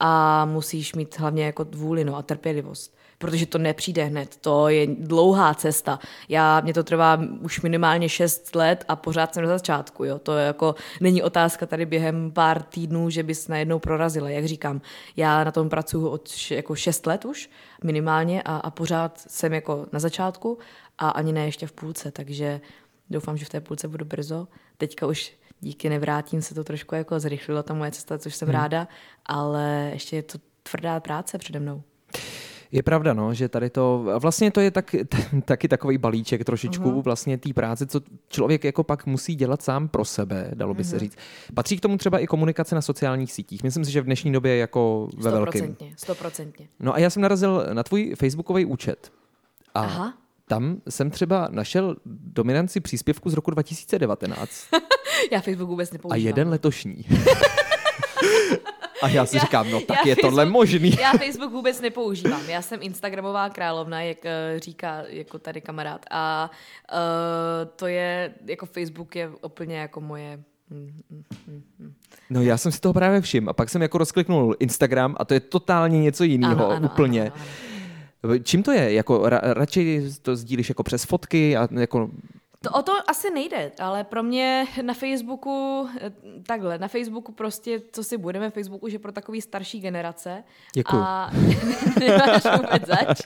[0.00, 4.86] a musíš mít hlavně jako vůli no, a trpělivost protože to nepřijde hned, to je
[4.86, 5.98] dlouhá cesta.
[6.28, 10.18] Já, mě to trvá už minimálně 6 let a pořád jsem na začátku, jo.
[10.18, 14.80] To je jako, není otázka tady během pár týdnů, že bys najednou prorazila, jak říkám.
[15.16, 17.50] Já na tom pracuji od jako 6 let už
[17.84, 20.58] minimálně a, a pořád jsem jako na začátku
[20.98, 22.60] a ani ne ještě v půlce, takže
[23.10, 24.48] doufám, že v té půlce budu brzo.
[24.78, 28.54] Teďka už díky nevrátím se to trošku jako zrychlilo ta moje cesta, což jsem hmm.
[28.54, 28.88] ráda,
[29.26, 31.82] ale ještě je to tvrdá práce přede mnou.
[32.72, 34.94] Je pravda, no, že tady to, vlastně to je tak,
[35.44, 37.02] taky takový balíček trošičku uh-huh.
[37.02, 40.88] vlastně té práce, co člověk jako pak musí dělat sám pro sebe, dalo by uh-huh.
[40.88, 41.00] se mhm.
[41.00, 41.16] říct.
[41.54, 43.62] Patří k tomu třeba i komunikace na sociálních sítích.
[43.62, 45.76] Myslím si, že v dnešní době jako ve velkém.
[45.96, 46.68] Stoprocentně.
[46.80, 49.12] No a já jsem narazil na tvůj facebookový účet.
[49.74, 50.14] A Aha.
[50.46, 54.50] tam jsem třeba našel dominanci příspěvku z roku 2019.
[55.32, 56.12] já Facebook vůbec nepoužívám.
[56.12, 57.04] A jeden letošní.
[59.02, 60.96] A já si já, říkám, no tak je Facebook, tohle možný.
[61.00, 62.48] Já Facebook vůbec nepoužívám.
[62.48, 66.06] Já jsem Instagramová královna, jak uh, říká jako tady kamarád.
[66.10, 66.50] A
[66.92, 66.98] uh,
[67.76, 71.22] to je, jako Facebook je úplně jako moje hm, hm,
[71.78, 71.94] hm,
[72.30, 75.34] No já jsem si toho právě všiml a pak jsem jako rozkliknul Instagram a to
[75.34, 77.22] je totálně něco jiného, úplně.
[77.22, 77.32] Ano,
[78.24, 78.38] ano.
[78.42, 78.92] Čím to je?
[78.92, 82.10] Jako ra, radši to sdílíš jako přes fotky a jako
[82.62, 86.12] to o to asi nejde, ale pro mě na Facebooku, eh,
[86.46, 90.44] takhle, na Facebooku prostě, co si budeme v Facebooku, že pro takový starší generace.
[90.74, 91.02] Děkuju.
[91.02, 91.30] A
[92.00, 93.20] nemáš vůbec zač.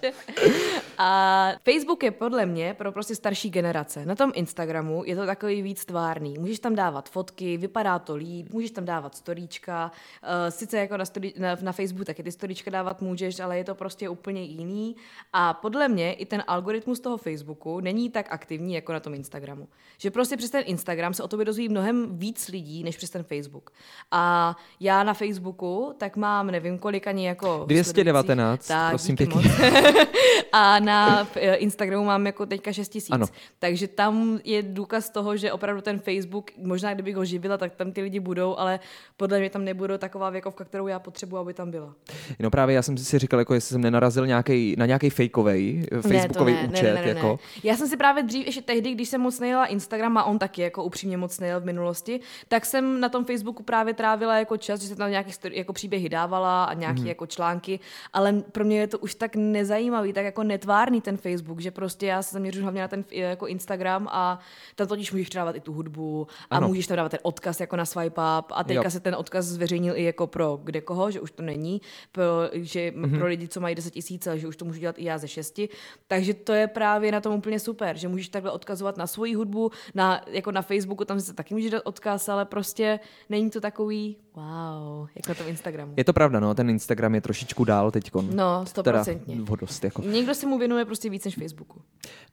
[0.99, 4.07] A Facebook je podle mě pro prostě starší generace.
[4.07, 6.39] Na tom Instagramu je to takový víc tvárný.
[6.39, 9.93] Můžeš tam dávat fotky, vypadá to líp, můžeš tam dávat storíčka.
[10.23, 13.65] Uh, sice jako na, story, na, na Facebooku taky ty storíčka dávat můžeš, ale je
[13.65, 14.97] to prostě úplně jiný.
[15.33, 19.69] A podle mě i ten algoritmus toho Facebooku není tak aktivní jako na tom Instagramu.
[19.99, 23.23] Že prostě přes ten Instagram se o tobě dozví mnohem víc lidí, než přes ten
[23.23, 23.71] Facebook.
[24.11, 27.65] A já na Facebooku tak mám nevím kolik ani jako...
[27.67, 29.43] 219, tak, prosím pěkně.
[30.53, 33.33] a na eh, Instagramu mám jako teďka 6 tisíc.
[33.59, 37.93] Takže tam je důkaz toho, že opravdu ten Facebook, možná kdybych ho živila, tak tam
[37.93, 38.81] ty lidi budou, ale
[39.17, 41.95] podle mě tam nebudou taková věkovka, kterou já potřebuji, aby tam byla.
[42.39, 46.53] No právě já jsem si říkal, jako jestli jsem nenarazil nějaký, na nějaký fakeový Facebookový
[46.53, 46.83] ne, účet.
[46.83, 47.39] Ne, ne, ne, jako.
[47.43, 47.61] ne.
[47.65, 50.63] Já jsem si právě dřív, ještě tehdy, když jsem moc nejela Instagram a on taky
[50.63, 54.81] jako upřímně moc nejel v minulosti, tak jsem na tom Facebooku právě trávila jako čas,
[54.81, 57.09] že se tam nějaké jako příběhy dávala a nějaké hmm.
[57.09, 57.81] jako články,
[58.13, 62.07] ale pro mě je to už tak nezajímavý, tak jako netvárný ten Facebook, že prostě
[62.07, 64.39] já se zaměřuji hlavně na ten jako Instagram a
[64.75, 66.69] tam totiž můžeš dávat i tu hudbu a ano.
[66.69, 68.91] můžeš tam dávat ten odkaz jako na swipe up a teďka jo.
[68.91, 71.81] se ten odkaz zveřejnil i jako pro kde koho, že už to není,
[72.13, 73.19] pro, že mm-hmm.
[73.19, 75.69] pro lidi, co mají 10 tisíc, že už to můžu dělat i já ze šesti.
[76.07, 79.71] Takže to je právě na tom úplně super, že můžeš takhle odkazovat na svoji hudbu,
[79.95, 84.17] na, jako na Facebooku, tam se taky můžeš dát odkaz, ale prostě není to takový
[84.35, 85.95] wow, jako na tom Instagramu.
[85.97, 88.11] Je to pravda, no, ten Instagram je trošičku dál teď.
[88.35, 89.37] No, stoprocentně.
[89.83, 90.03] Jako.
[90.03, 91.81] Někdo se mu věnuje prostě víc než Facebooku.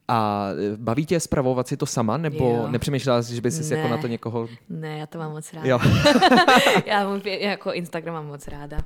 [0.08, 2.68] A e, baví tě zpravovat si to sama, nebo jo.
[2.68, 4.48] nepřemýšlela jsi, že bys si jako na to někoho...
[4.68, 5.68] Ne, já to mám moc ráda.
[5.68, 5.78] Jo.
[6.86, 8.78] já mám jako Instagram mám moc ráda.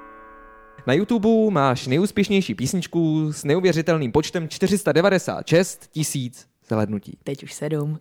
[0.87, 7.19] Na YouTube máš nejúspěšnější písničku s neuvěřitelným počtem 496 tisíc zhlednutí.
[7.25, 7.99] Teď už sedm.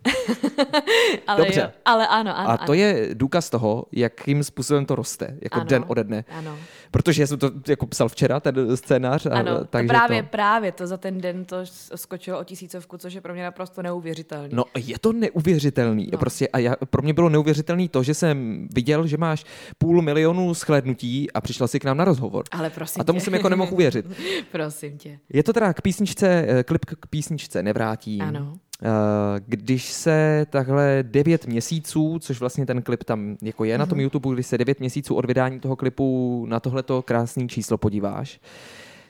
[1.26, 1.60] ale Dobře.
[1.60, 2.50] Jo, ale ano, ano.
[2.50, 2.74] A to ano.
[2.74, 6.24] je důkaz toho, jakým způsobem to roste, jako ano, den ode dne.
[6.28, 6.58] Ano.
[6.94, 9.26] Protože jsem to jako psal včera, ten scénář.
[9.26, 10.28] A, ano, takže právě, to...
[10.28, 11.56] právě to za ten den to
[11.94, 14.48] skočilo o tisícovku, což je pro mě naprosto neuvěřitelný.
[14.52, 16.08] No je to neuvěřitelný.
[16.12, 16.18] No.
[16.18, 19.44] Prostě a já, pro mě bylo neuvěřitelný to, že jsem viděl, že máš
[19.78, 22.44] půl milionu shlédnutí a přišla si k nám na rozhovor.
[22.50, 23.24] Ale prosím A tomu tě.
[23.24, 24.06] jsem jako nemohl uvěřit.
[24.52, 25.18] prosím tě.
[25.32, 28.22] Je to teda k písničce, eh, klip k písničce Nevrátím.
[28.22, 28.58] Ano.
[28.84, 33.78] Eh, když se takhle devět měsíců, což vlastně ten klip tam jako je mm-hmm.
[33.78, 34.02] na tom mhm.
[34.02, 38.40] YouTube, když se devět měsíců od vydání toho klipu na tohleto krásné číslo podíváš,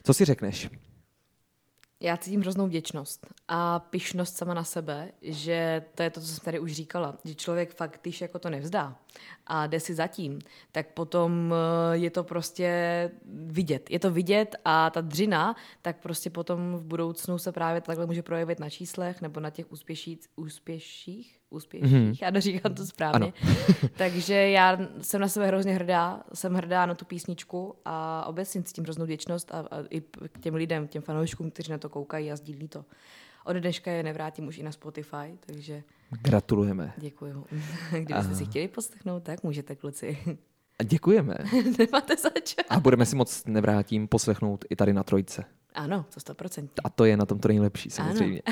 [0.05, 0.71] co si řekneš?
[2.01, 6.45] Já cítím hroznou vděčnost a pišnost sama na sebe, že to je to, co jsem
[6.45, 8.97] tady už říkala, že člověk fakt, když jako to nevzdá
[9.47, 10.39] a jde si zatím,
[10.73, 13.91] tak potom eh, je to prostě vidět.
[13.91, 18.23] Je to vidět a ta dřina, tak prostě potom v budoucnu se právě takhle může
[18.23, 22.19] projevit na číslech nebo na těch úspěších, úspěších úspěších, mm-hmm.
[22.23, 23.33] já neříkám to správně.
[23.97, 28.85] Takže já jsem na sebe hrozně hrdá, jsem hrdá na tu písničku a obecně cítím
[28.85, 30.01] hroznou vděčnost a, a i
[30.33, 32.85] k těm lidem, těm fanouškům, kteří na to koukají a sdílí to.
[33.45, 35.83] Od dneška je nevrátím už i na Spotify, takže...
[36.23, 36.93] Gratulujeme.
[36.97, 37.47] Děkuju.
[37.91, 40.19] Kdybyste si chtěli poslechnout, tak můžete, kluci.
[40.79, 41.35] A děkujeme.
[41.79, 42.55] Nemáte zač.
[42.69, 45.45] A budeme si moc nevrátím poslechnout i tady na trojce.
[45.75, 46.69] Ano, to 100%.
[46.85, 48.43] A to je na tom to nejlepší, samozřejmě.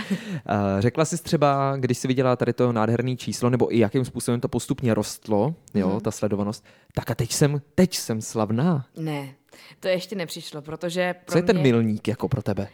[0.47, 0.61] Ano.
[0.79, 4.49] Řekla jsi třeba, když jsi viděla tady to nádherné číslo, nebo i jakým způsobem to
[4.49, 6.01] postupně rostlo, jo, mm.
[6.01, 8.87] ta sledovanost, tak a teď jsem, teď jsem slavná.
[8.97, 9.35] Ne,
[9.81, 11.53] to ještě nepřišlo, protože pro Co je mě...
[11.53, 12.69] ten milník jako pro tebe?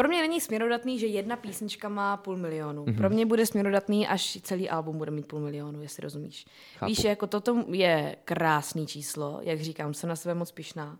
[0.00, 2.84] Pro mě není směrodatný, že jedna písnička má půl milionu.
[2.84, 2.96] Mm-hmm.
[2.96, 6.46] Pro mě bude směrodatný, až celý album bude mít půl milionu, jestli rozumíš.
[6.78, 6.90] Chápu.
[6.90, 10.98] Víš, jako toto je krásný číslo, jak říkám, jsem na sebe moc pišná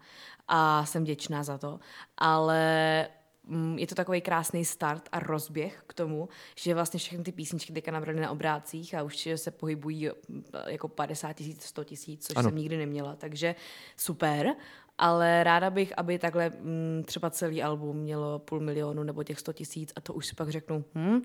[0.48, 1.80] a jsem vděčná za to,
[2.16, 3.08] ale
[3.44, 7.72] mm, je to takový krásný start a rozběh k tomu, že vlastně všechny ty písničky
[7.72, 12.36] teďka nabrali na obrácích a už se pohybují mm, jako 50 tisíc, 100 tisíc, což
[12.36, 12.48] ano.
[12.48, 13.54] jsem nikdy neměla, takže
[13.96, 14.54] super
[15.00, 19.38] ale ráda bych, aby takhle m, mm, třeba celý album mělo půl milionu nebo těch
[19.40, 21.22] 100 tisíc a to už si pak řeknu, hm,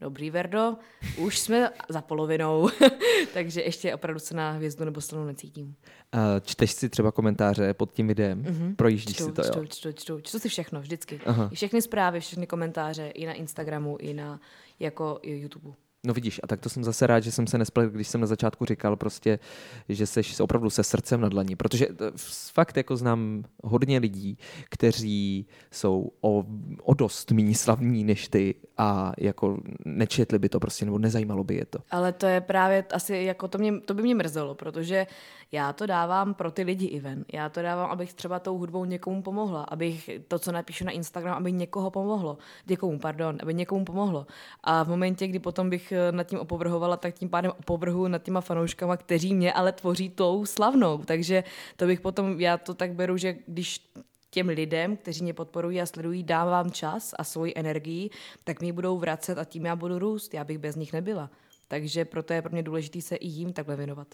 [0.00, 0.76] dobrý Verdo,
[1.18, 2.68] už jsme za polovinou,
[3.34, 5.66] takže ještě opravdu se na hvězdu nebo stranu necítím.
[6.14, 8.42] Uh, čteš si třeba komentáře pod tím videem?
[8.42, 8.76] Mm-hmm.
[8.76, 9.64] Projíždíš čtu, si to, čtu, jo?
[9.66, 11.20] Čtu, čtu, čtu si všechno, vždycky.
[11.26, 11.50] Aha.
[11.54, 14.40] Všechny zprávy, všechny komentáře, i na Instagramu, i na
[14.80, 15.74] jako YouTube.
[16.04, 18.26] No vidíš, a tak to jsem zase rád, že jsem se nespletl, když jsem na
[18.26, 19.38] začátku říkal prostě,
[19.88, 21.86] že jsi opravdu se srdcem na dlaní, protože
[22.52, 24.38] fakt jako znám hodně lidí,
[24.70, 26.44] kteří jsou o,
[26.82, 31.54] o dost méně slavní než ty a jako nečetli by to prostě, nebo nezajímalo by
[31.54, 31.78] je to.
[31.90, 35.06] Ale to je právě asi, jako to, mě, to by mě mrzelo, protože
[35.52, 37.24] já to dávám pro ty lidi i ven.
[37.32, 41.36] Já to dávám, abych třeba tou hudbou někomu pomohla, abych to, co napíšu na Instagram,
[41.36, 42.38] aby někoho pomohlo.
[42.68, 44.26] Někomu, pardon, aby někomu pomohlo.
[44.62, 48.22] A v momentě, kdy potom bych eh, nad tím opovrhovala, tak tím pádem opovrhu nad
[48.22, 50.98] těma fanouškama, kteří mě ale tvoří tou slavnou.
[50.98, 51.44] Takže
[51.76, 53.92] to bych potom, já to tak beru, že když
[54.30, 58.10] těm lidem, kteří mě podporují a sledují, dávám čas a svoji energii,
[58.44, 60.34] tak mi budou vracet a tím já budu růst.
[60.34, 61.30] Já bych bez nich nebyla.
[61.74, 64.08] Takže proto je pro mě důležité se i jim takhle věnovat.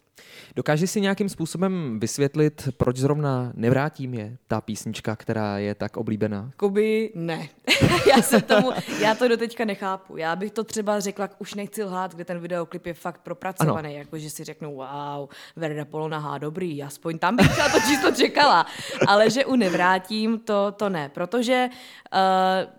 [0.57, 6.51] Dokáže si nějakým způsobem vysvětlit, proč zrovna Nevrátím je ta písnička, která je tak oblíbená?
[6.57, 7.49] Koby ne.
[8.17, 8.71] já, se tomu,
[9.01, 10.17] já to doteďka nechápu.
[10.17, 14.19] Já bych to třeba řekla, už nechci lhát, kde ten videoklip je fakt propracovaný, jako
[14.19, 18.67] že si řeknu, wow, Verda Polona, há, dobrý, aspoň tam bych třeba to číslo čekala.
[19.07, 21.69] Ale že u Nevrátím, to, to ne, protože
[22.15, 22.19] uh,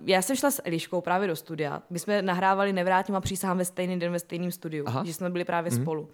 [0.06, 1.82] já jsem šla s Eliškou právě do studia.
[1.90, 5.04] My jsme nahrávali Nevrátím a přísahám ve stejný den ve stejném studiu, Aha.
[5.06, 5.82] že jsme byli právě mm.
[5.82, 6.10] spolu.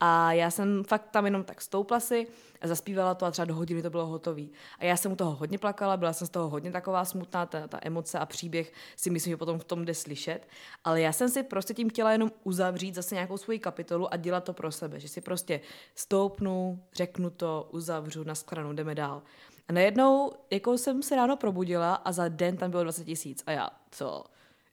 [0.00, 2.26] A já jsem fakt tam jenom tak stoupla si
[2.60, 4.42] a zaspívala to a třeba do hodiny to bylo hotové.
[4.78, 7.68] A já jsem u toho hodně plakala, byla jsem z toho hodně taková smutná, ta,
[7.68, 10.48] ta emoce a příběh si myslím, že potom v tom jde slyšet.
[10.84, 14.44] Ale já jsem si prostě tím chtěla jenom uzavřít zase nějakou svoji kapitolu a dělat
[14.44, 15.60] to pro sebe, že si prostě
[15.94, 19.22] stoupnu, řeknu to, uzavřu, na sklanu, jdeme dál.
[19.68, 23.42] A najednou jako jsem se ráno probudila a za den tam bylo 20 tisíc.
[23.46, 24.24] A já, co?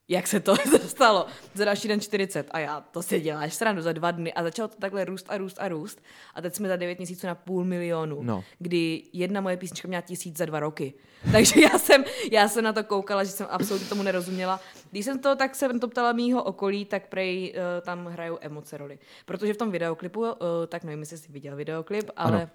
[0.07, 0.55] Jak se to
[0.87, 1.25] stalo.
[1.53, 4.67] Za další den 40 a já, to si děláš srandu za dva dny a začalo
[4.67, 6.01] to takhle růst a růst a růst
[6.35, 8.43] a teď jsme za 9 měsíců na půl milionu, no.
[8.59, 10.93] kdy jedna moje písnička měla tisíc za dva roky.
[11.31, 14.59] Takže já jsem, já jsem na to koukala, že jsem absolutně tomu nerozuměla.
[14.91, 18.77] Když jsem to tak se to ptala mýho okolí, tak prej uh, tam hrajou emoce
[18.77, 18.99] roli.
[19.25, 20.27] Protože v tom videoklipu, uh,
[20.67, 22.49] tak nevím, jestli jsi viděl videoklip, ale ano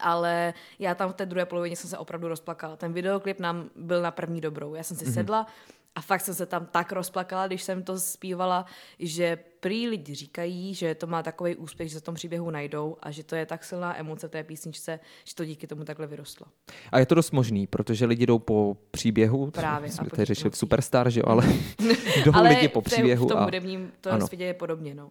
[0.00, 2.76] ale já tam v té druhé polovině jsem se opravdu rozplakala.
[2.76, 4.74] Ten videoklip nám byl na první dobrou.
[4.74, 5.14] Já jsem si mm-hmm.
[5.14, 5.46] sedla,
[5.98, 8.66] a fakt jsem se tam tak rozplakala, když jsem to zpívala,
[8.98, 12.96] že prý lidi říkají, že to má takový úspěch, že se v tom příběhu najdou
[13.02, 16.06] a že to je tak silná emoce v té písničce, že to díky tomu takhle
[16.06, 16.46] vyrostlo.
[16.92, 19.50] A je to dost možný, protože lidi jdou po příběhu.
[19.50, 19.90] Právě.
[19.90, 21.44] Jsme tady řešili v Superstar, že jo, ale
[22.24, 23.26] jdou ale lidi po příběhu.
[23.26, 25.10] v tom hudebním to světě je podobně, no.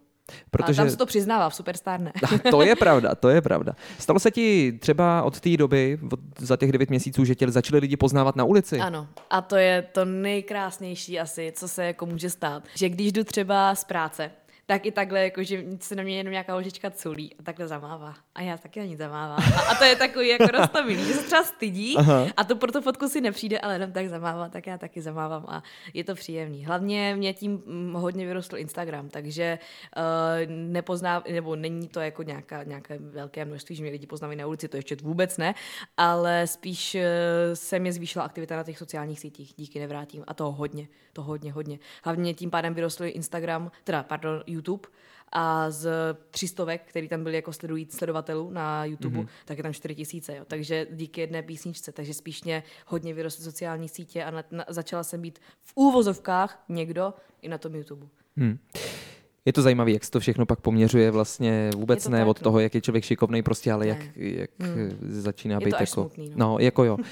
[0.50, 0.82] Protože...
[0.82, 2.12] A tam se to přiznává, v Superstar ne.
[2.50, 3.72] to je pravda, to je pravda.
[3.98, 7.80] Stalo se ti třeba od té doby, od, za těch devět měsíců, že tě začali
[7.80, 8.80] lidi poznávat na ulici?
[8.80, 12.62] Ano, a to je to nejkrásnější asi, co se jako může stát.
[12.74, 14.30] Že když jdu třeba z práce
[14.70, 18.14] tak i takhle, jako, že se na mě jenom nějaká ložička culí a takhle zamává.
[18.34, 19.38] A já taky na ní zamávám.
[19.56, 22.26] A, a to je takový jako roztomilý, že se třeba stydí Aha.
[22.36, 25.44] a to pro tu fotku si nepřijde, ale jenom tak zamává, tak já taky zamávám
[25.48, 25.62] a
[25.94, 26.64] je to příjemný.
[26.64, 29.58] Hlavně mě tím mm, hodně vyrostl Instagram, takže
[29.96, 34.46] uh, nepozná, nebo není to jako nějaká, nějaké velké množství, že mě lidi poznávají na
[34.46, 35.54] ulici, to ještě vůbec ne,
[35.96, 37.00] ale spíš uh,
[37.54, 41.52] se mě zvýšila aktivita na těch sociálních sítích, díky nevrátím a to hodně, to hodně,
[41.52, 41.78] hodně.
[42.04, 44.88] Hlavně tím pádem vyrostl Instagram, teda pardon, YouTube
[45.32, 45.90] a z
[46.30, 49.28] třistovek, který tam byli jako sledují sledovatelů na YouTube, mm-hmm.
[49.44, 50.36] tak je tam čtyři tisíce.
[50.36, 50.44] Jo.
[50.46, 55.04] Takže díky jedné písničce, takže spíš mě hodně vyrostly sociální sítě a na, na, začala
[55.04, 58.06] jsem být v úvozovkách někdo i na tom YouTube.
[58.36, 58.58] Hmm.
[59.44, 62.44] Je to zajímavé, jak se to všechno pak poměřuje vlastně vůbec ne tak, od no.
[62.44, 63.88] toho, jak je člověk šikovný, prostě, ale ne.
[63.88, 64.98] jak, jak hmm.
[65.08, 65.86] začíná je být to jako...
[65.86, 66.34] Smutný, no.
[66.36, 66.94] no, jako jo.
[66.94, 67.02] Uh,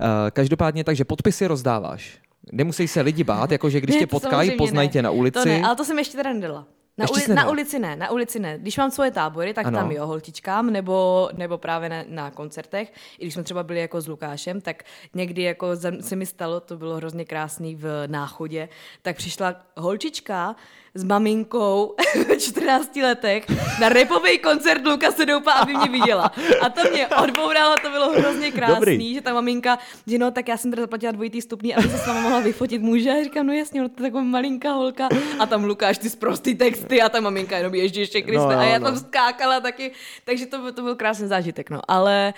[0.32, 2.18] každopádně, takže podpisy rozdáváš.
[2.52, 5.38] Nemusí se lidi bát, jakože když ne, tě potkají, poznají tě na ulici.
[5.38, 6.66] To ne, ale to jsem ještě teda nedala.
[6.98, 8.58] Na, uli, na ulici ne, na ulici ne.
[8.58, 9.78] Když mám svoje tábory, tak Ano.
[9.78, 12.92] tam jo, holčičkám, nebo, nebo právě na, na koncertech.
[13.18, 14.82] I když jsme třeba byli jako s Lukášem, tak
[15.14, 15.68] někdy jako
[16.00, 18.68] se mi stalo, to bylo hrozně krásný v náchodě,
[19.02, 20.56] tak přišla holčička
[20.96, 21.94] s maminkou
[22.28, 23.44] v 14 letech
[23.80, 26.32] na repový koncert Lukase Doupa, aby mě viděla.
[26.60, 29.14] A to mě odbouralo, to bylo hrozně krásný, Dobrý.
[29.14, 32.06] že ta maminka, že no, tak já jsem teda zaplatila dvojitý stupní, aby se s
[32.06, 33.10] váma mohla vyfotit muže.
[33.10, 35.08] A říkám, no jasně, no, to je taková malinká holka.
[35.38, 38.54] A tam Lukáš, ty prostý texty a ta maminka jenom ježdí ještě Kriste.
[38.54, 38.84] No, a já no.
[38.86, 39.92] tam skákala taky,
[40.24, 41.80] takže to, byl- to byl krásný zážitek, no.
[41.88, 42.34] Ale,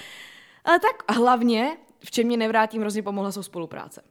[0.64, 4.02] ale tak hlavně, v čem mě nevrátím, hrozně pomohla jsou spolupráce.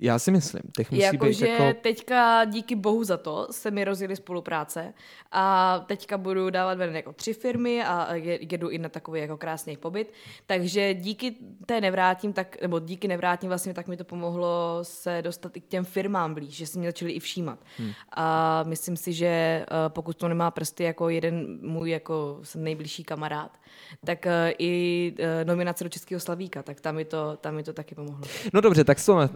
[0.00, 1.78] Já si myslím, těch musí být Jakože jako...
[1.80, 4.94] teďka díky bohu za to se mi rozjeli spolupráce
[5.32, 9.36] a teďka budu dávat ven jako tři firmy a je- jedu i na takový jako
[9.36, 10.12] krásný pobyt.
[10.46, 11.34] Takže díky
[11.66, 15.66] té nevrátím, tak, nebo díky nevrátím vlastně, tak mi to pomohlo se dostat i k
[15.66, 17.58] těm firmám blíž, že si mě začali i všímat.
[17.78, 17.90] Hmm.
[18.16, 23.58] A myslím si, že eh, pokud to nemá prsty jako jeden můj jako nejbližší kamarád,
[24.04, 27.72] tak eh, i eh, nominace do Českého slavíka, tak tam mi to, tam mi to
[27.72, 28.24] taky pomohlo.
[28.52, 29.30] No dobře, tak to na-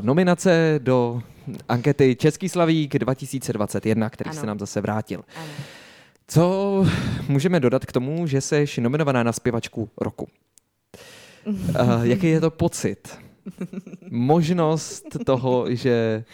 [0.00, 0.06] naťukla.
[0.06, 1.22] Nominace do
[1.68, 4.40] ankety Český slavík 2021, který Ano.
[4.40, 5.22] se nám zase vrátil.
[5.36, 5.46] Ano.
[6.28, 6.86] Co
[7.28, 10.26] můžeme dodat k tomu, že jsi nominovaná na zpěvačku roku?
[11.46, 13.18] Uh, jaký je to pocit?
[14.10, 16.24] Možnost toho, že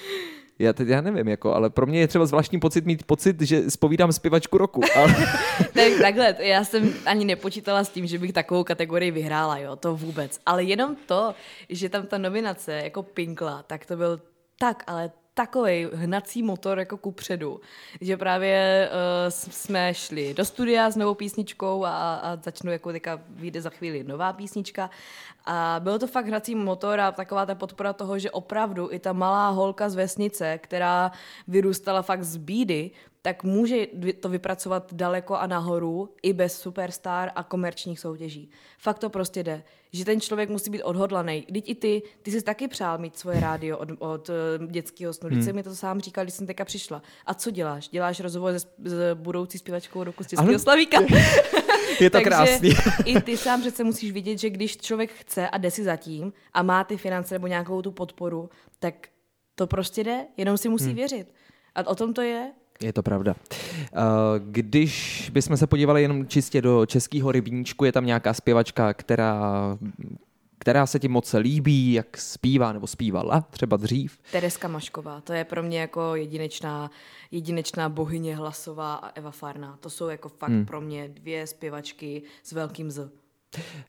[0.58, 3.70] já, teď, já nevím, jako, ale pro mě je třeba zvláštní pocit mít pocit, že
[3.70, 4.80] spovídám zpěvačku roku.
[4.96, 5.14] Ale,
[5.74, 9.96] Tak takhle, já jsem ani nepočítala s tím, že bych takovou kategorii vyhrála, jo, to
[9.96, 10.40] vůbec.
[10.46, 11.34] Ale jenom to,
[11.68, 14.20] že tam ta nominace jako pinkla, tak to byl
[14.58, 17.60] tak, ale takový hnací motor jako ku předu,
[18.00, 18.96] že právě uh,
[19.28, 24.04] jsme šli do studia s novou písničkou a, a začnu jako teďka vyjde za chvíli
[24.04, 24.90] nová písnička.
[25.44, 29.12] A bylo to fakt hrací motor a taková ta podpora toho, že opravdu i ta
[29.12, 31.12] malá holka z vesnice, která
[31.48, 32.90] vyrůstala fakt z bídy,
[33.26, 33.86] tak může
[34.20, 38.50] to vypracovat daleko a nahoru i bez superstar a komerčních soutěží.
[38.78, 39.62] Fakt to prostě jde.
[39.92, 41.46] Že ten člověk musí být odhodlaný.
[41.52, 45.28] Teď i ty, ty jsi taky přál mít svoje rádio od, od uh, dětského snu.
[45.28, 45.54] Teď hmm.
[45.54, 47.02] mi to sám říkal, když jsem teďka přišla.
[47.26, 47.88] A co děláš?
[47.88, 50.98] Děláš rozhovor se, s budoucí zpěvačkou roku z Českého slavíka.
[52.00, 52.70] je to krásný.
[53.04, 56.62] I ty sám přece musíš vidět, že když člověk chce a jde si zatím a
[56.62, 59.08] má ty finance nebo nějakou tu podporu, tak
[59.54, 60.94] to prostě jde, jenom si musí hmm.
[60.94, 61.32] věřit.
[61.74, 62.52] A o tom to je.
[62.82, 63.34] Je to pravda.
[63.34, 64.00] Uh,
[64.38, 69.78] Když bychom se podívali jenom čistě do českého rybníčku, je tam nějaká zpěvačka, která,
[70.58, 74.18] která se ti moc líbí, jak zpívá nebo zpívala třeba dřív.
[74.32, 76.90] Tereska Mašková, to je pro mě jako jedinečná,
[77.30, 79.76] jedinečná bohyně hlasová a Eva Farná.
[79.80, 80.66] To jsou jako fakt hmm.
[80.66, 83.25] pro mě dvě zpěvačky s velkým Z.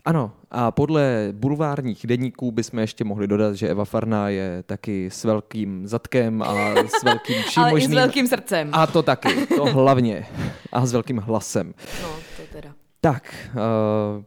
[0.06, 5.24] Ano, a podle bulvárních denníků bychom ještě mohli dodat, že Eva Farná je taky s
[5.24, 7.92] velkým zadkem a s velkým vším Ale možným.
[7.92, 8.70] i s velkým srdcem.
[8.72, 10.26] A to taky, to hlavně.
[10.72, 11.74] A s velkým hlasem.
[12.02, 12.76] No, to teda.
[13.02, 14.24] Tak, uh,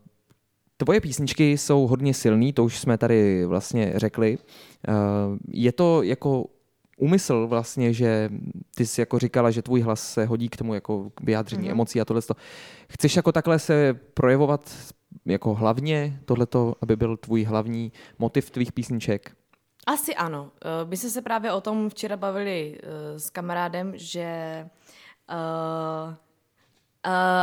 [0.77, 4.39] tvoje písničky jsou hodně silný, to už jsme tady vlastně řekli.
[4.89, 4.95] Uh,
[5.49, 6.47] je to jako
[6.97, 8.31] úmysl vlastně, že
[8.75, 11.73] ty jsi jako říkala, že tvůj hlas se hodí k tomu jako k vyjádření mm-hmm.
[11.73, 12.23] emocí a tohle.
[12.89, 14.71] Chceš jako takhle se projevovat
[15.27, 19.37] jako hlavně tohleto, aby byl tvůj hlavní motiv tvých písniček?
[19.87, 20.51] Asi ano.
[20.65, 24.67] Eh, My jsme se právě o tom včera bavili eh, s kamarádem, že
[25.31, 26.15] uh, uh,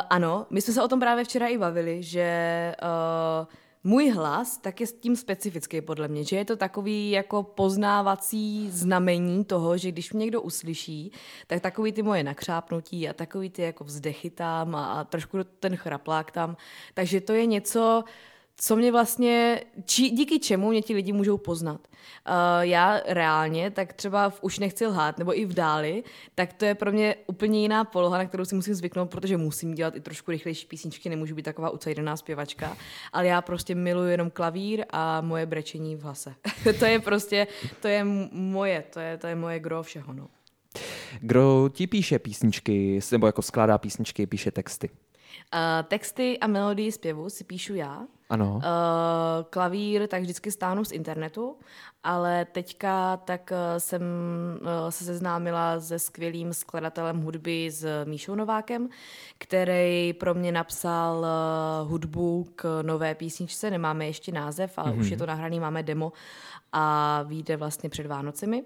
[0.10, 3.48] ano, my jsme se o tom právě včera i bavili, že uh,
[3.88, 8.70] můj hlas tak je s tím specifický podle mě, že je to takový jako poznávací
[8.72, 11.12] znamení toho, že když mě někdo uslyší,
[11.48, 15.76] tak takový ty moje nakřápnutí a takový ty jako vzdechy tam a, a trošku ten
[15.76, 16.58] chraplák tam.
[16.94, 18.04] Takže to je něco,
[18.60, 21.82] co mě vlastně, či, díky čemu mě ti lidi můžou poznat.
[22.30, 26.04] Uh, já reálně, tak třeba v Už nechci lhát, nebo i v Dáli,
[26.36, 29.74] tak to je pro mě úplně jiná poloha, na kterou si musím zvyknout, protože musím
[29.76, 32.78] dělat i trošku rychlejší písničky, nemůžu být taková ucajdená zpěvačka,
[33.14, 36.36] ale já prostě miluji jenom klavír a moje brečení v hlase.
[36.80, 37.48] to je prostě,
[37.82, 40.28] to je moje, to je, to je moje gro všeho, no.
[41.20, 44.90] Kdo ti píše písničky, nebo jako skládá písničky, píše texty?
[45.54, 48.08] Uh, texty a melodii zpěvu si píšu já.
[48.30, 48.56] Ano.
[48.56, 48.62] Uh,
[49.50, 51.56] klavír tak vždycky stáhnu z internetu,
[52.04, 54.02] ale teďka tak uh, jsem
[54.62, 58.90] uh, se seznámila se skvělým skladatelem hudby s Míšou Novákem,
[59.38, 65.00] který pro mě napsal uh, hudbu k nové písničce, nemáme ještě název, ale mm-hmm.
[65.00, 66.14] už je to nahraný, máme demo
[66.72, 68.64] a vyjde vlastně před Vánocemi,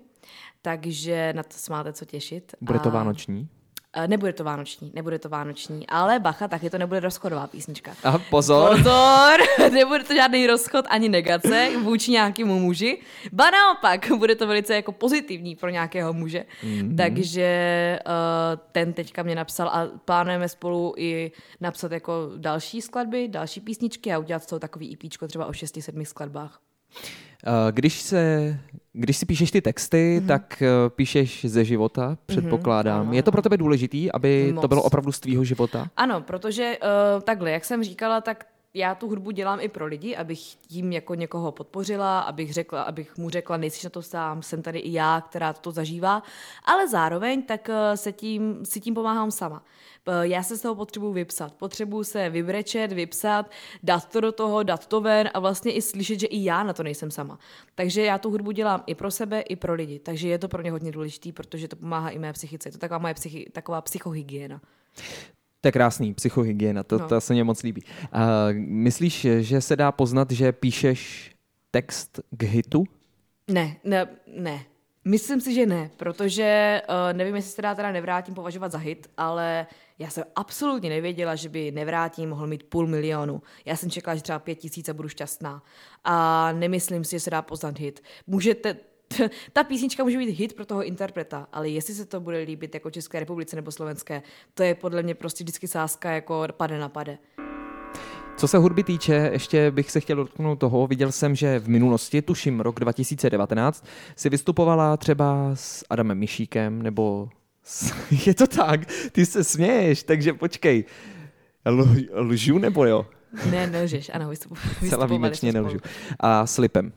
[0.62, 2.56] takže na to se máte co těšit.
[2.62, 2.92] Bude to a...
[2.92, 3.50] vánoční?
[3.98, 7.96] Uh, nebude to vánoční, nebude to vánoční, ale bacha, taky to nebude rozchodová písnička.
[8.04, 8.78] A pozor.
[8.78, 9.40] Pozor,
[9.72, 13.02] nebude to žádný rozchod ani negace vůči nějakému muži,
[13.32, 16.46] ba naopak, bude to velice jako pozitivní pro nějakého muže.
[16.64, 16.96] Mm-hmm.
[16.96, 18.14] Takže uh,
[18.72, 21.32] ten teďka mě napsal a plánujeme spolu i
[21.62, 26.04] napsat jako další skladby, další písničky a udělat z toho takový EP třeba o 6-7
[26.04, 26.60] skladbách.
[27.46, 28.58] Eh, když, se,
[28.94, 30.28] když si píšeš ty texty, mm-hmm.
[30.28, 32.18] tak eh, píšeš ze života, mhm.
[32.26, 33.10] předpokládám.
[33.10, 33.14] Mm-hmm.
[33.14, 34.62] Je to pro tebe důležitý, aby Moc.
[34.62, 35.88] to bylo opravdu z tvýho života?
[35.98, 40.16] Ano, protože uh, takhle, jak jsem říkala, tak já tu hudbu dělám i pro lidi,
[40.16, 44.62] abych tím jako někoho podpořila, abych, řekla, abych mu řekla, nejsi na to sám, jsem
[44.62, 46.24] tady i já, která to zažívá,
[46.64, 49.64] ale zároveň tak se tím, si tím pomáhám sama.
[50.22, 51.54] Já se z toho potřebuji vypsat.
[51.54, 53.52] Potřebuji se vybrečet, vypsat,
[53.84, 56.74] dát to do toho, dát to ven a vlastně i slyšet, že i já na
[56.74, 57.40] to nejsem sama.
[57.76, 60.00] Takže já tu hudbu dělám i pro sebe, i pro lidi.
[60.00, 62.70] Takže je to pro ně hodně důležité, protože to pomáhá i mé psychice.
[62.70, 64.62] Je to taková moje psychi, taková psychohygiena.
[65.62, 67.08] To je krásný, psychohygiena, to, no.
[67.08, 67.84] to se mě moc líbí.
[67.84, 68.20] Uh,
[68.58, 71.32] myslíš, že se dá poznat, že píšeš
[71.72, 72.84] text k hitu?
[73.48, 74.08] Ne, ne,
[74.38, 74.66] ne.
[75.06, 79.10] Myslím si, že ne, protože uh, nevím, jestli se dá teda nevrátím považovat za hit,
[79.18, 79.68] ale
[80.00, 83.42] já jsem absolutně nevěděla, že by nevrátím mohl mít půl milionu.
[83.66, 85.64] Já jsem čekala, že třeba pět tisíc a budu šťastná.
[86.04, 88.04] A nemyslím si, že se dá poznat hit.
[88.28, 88.78] Můžete,
[89.54, 92.92] ta písnička může být hit pro toho interpreta, ale jestli se to bude líbit jako
[92.92, 94.22] České republice nebo slovenské,
[94.54, 97.18] to je podle mě prostě vždycky sázka jako pade na pade.
[98.38, 102.22] Co se hudby týče, ještě bych se chtěl dotknout toho, viděl jsem, že v minulosti,
[102.22, 103.86] tuším rok 2019,
[104.16, 107.30] si vystupovala třeba s Adamem Mišíkem nebo
[107.64, 107.94] s...
[108.26, 108.80] Je to tak,
[109.12, 110.86] ty se směješ, takže počkej.
[111.66, 113.06] L- lžu nebo jo?
[113.52, 114.58] Ne, nelžeš, ano, vystup,
[114.90, 115.78] Celá výjimečně nelžu.
[116.20, 116.94] A s Lipem?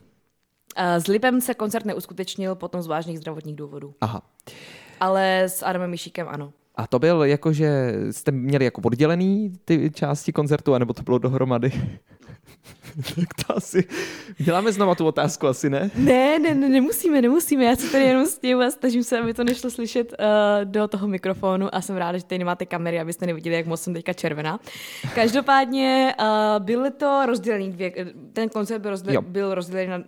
[0.75, 3.93] S Lipem se koncert neuskutečnil potom z vážných zdravotních důvodů.
[4.01, 4.21] Aha.
[4.99, 6.53] Ale s Adamem Mišíkem ano.
[6.75, 11.17] A to byl jako, že jste měli jako oddělený ty části koncertu, anebo to bylo
[11.17, 11.71] dohromady?
[13.15, 13.83] tak to asi...
[14.37, 15.91] Děláme znova tu otázku, asi ne?
[15.95, 17.65] Ne, ne, ne nemusíme, nemusíme.
[17.65, 20.25] Já se tady jenom stěhu a snažím se, aby to nešlo slyšet uh,
[20.63, 23.93] do toho mikrofonu a jsem ráda, že tady nemáte kamery, abyste neviděli, jak moc jsem
[23.93, 24.59] teďka červená.
[25.15, 27.93] Každopádně uh, byly to rozdělený dvě,
[28.33, 30.03] ten koncert byl, rozděl, byl rozdělený na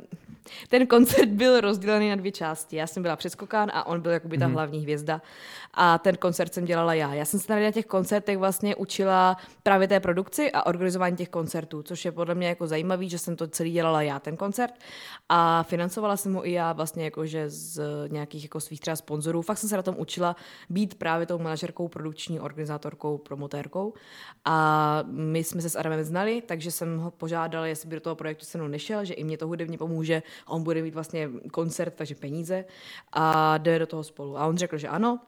[0.69, 2.75] ten koncert byl rozdělený na dvě části.
[2.75, 4.51] Já jsem byla přeskokán a on byl jakoby ta mm-hmm.
[4.51, 5.21] hlavní hvězda.
[5.73, 7.13] A ten koncert jsem dělala já.
[7.13, 11.29] Já jsem se tady na těch koncertech vlastně učila právě té produkci a organizování těch
[11.29, 14.73] koncertů, což je podle mě jako zajímavý, že jsem to celý dělala já, ten koncert.
[15.29, 19.41] A financovala jsem ho i já vlastně jakože z nějakých jako svých třeba sponzorů.
[19.41, 20.35] Fakt jsem se na tom učila
[20.69, 23.93] být právě tou manažerkou, produkční organizátorkou, promotérkou.
[24.45, 28.15] A my jsme se s Adamem znali, takže jsem ho požádala, jestli by do toho
[28.15, 31.93] projektu se mnou nešel, že i mě to hudebně pomůže, on bude mít vlastně koncert,
[31.95, 32.65] takže peníze
[33.13, 34.37] a jde do toho spolu.
[34.37, 35.19] A on řekl, že ano,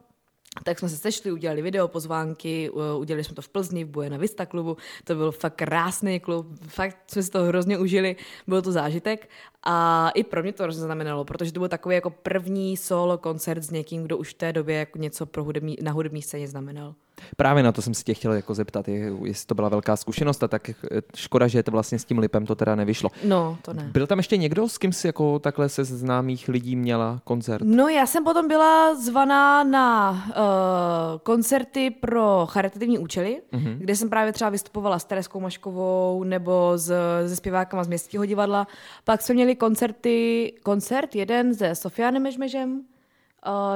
[0.63, 4.45] tak jsme se sešli, udělali video pozvánky, udělali jsme to v Plzni, v Buena Vista
[4.45, 8.15] klubu, to byl fakt krásný klub, fakt jsme si to hrozně užili,
[8.47, 9.29] byl to zážitek
[9.63, 13.63] a i pro mě to hrozně znamenalo, protože to byl takový jako první solo koncert
[13.63, 16.95] s někým, kdo už v té době jako něco pro hudební, na hudební scéně znamenal.
[17.37, 18.87] Právě na to jsem si tě chtěl jako zeptat,
[19.23, 20.69] jestli to byla velká zkušenost a tak
[21.15, 23.09] škoda, že to vlastně s tím Lipem to teda nevyšlo.
[23.23, 23.89] No, to ne.
[23.93, 27.63] Byl tam ještě někdo, s kým si jako takhle se známých lidí měla koncert?
[27.65, 33.77] No, já jsem potom byla zvaná na uh, koncerty pro charitativní účely, uh-huh.
[33.77, 36.93] kde jsem právě třeba vystupovala s Tereskou Maškovou nebo s,
[37.27, 38.67] se zpěvákama z Městského divadla.
[39.03, 42.81] Pak jsme měli koncerty, koncert jeden se Sofianem Mežmežem,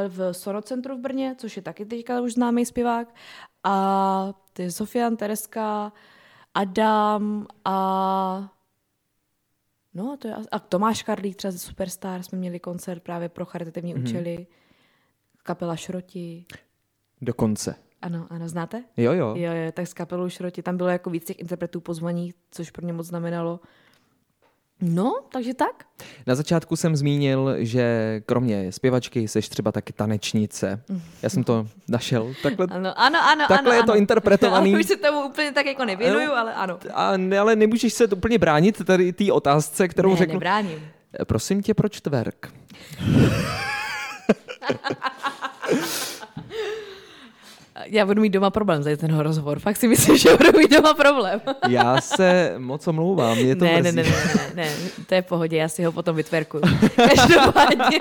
[0.07, 3.15] v Sonocentru v Brně, což je taky teďka už známý zpěvák.
[3.63, 5.93] A ty Sofian, Tereska,
[6.53, 8.49] Adam a
[9.93, 13.95] No, to je, a Tomáš Karlík, třeba ze Superstar, jsme měli koncert právě pro charitativní
[13.95, 14.03] mm-hmm.
[14.03, 14.47] účely.
[15.43, 16.45] Kapela Šroti.
[17.21, 17.75] Dokonce.
[18.01, 18.83] Ano, ano, znáte?
[18.97, 19.35] Jo, jo.
[19.37, 20.61] Jo, jo, tak s kapelou Šroti.
[20.61, 23.59] Tam bylo jako víc těch interpretů pozvaných, což pro mě moc znamenalo.
[24.81, 25.83] No, takže tak.
[26.27, 30.83] Na začátku jsem zmínil, že kromě zpěvačky jsi třeba taky tanečnice.
[31.21, 32.33] Já jsem to našel.
[32.43, 33.45] Takhle, ano, ano, ano.
[33.47, 33.99] Takhle ano, je to ano.
[33.99, 34.75] interpretovaný.
[34.75, 36.79] Už se tomu úplně tak jako nevěnuju, ale ano.
[36.93, 40.33] A, ale nemůžeš se to úplně bránit tady té otázce, kterou ne, řeknu.
[40.33, 40.87] nebráním.
[41.27, 42.53] Prosím tě, proč tverk?
[47.85, 49.59] Já budu mít doma problém za ten rozhovor.
[49.59, 51.41] Fakt si myslím, že budu mít doma problém.
[51.67, 54.69] já se moc omlouvám, je to ne, ne, ne, ne, ne, ne,
[55.07, 56.63] to je v pohodě, já si ho potom vytverkuju.
[56.95, 57.99] Každopádně.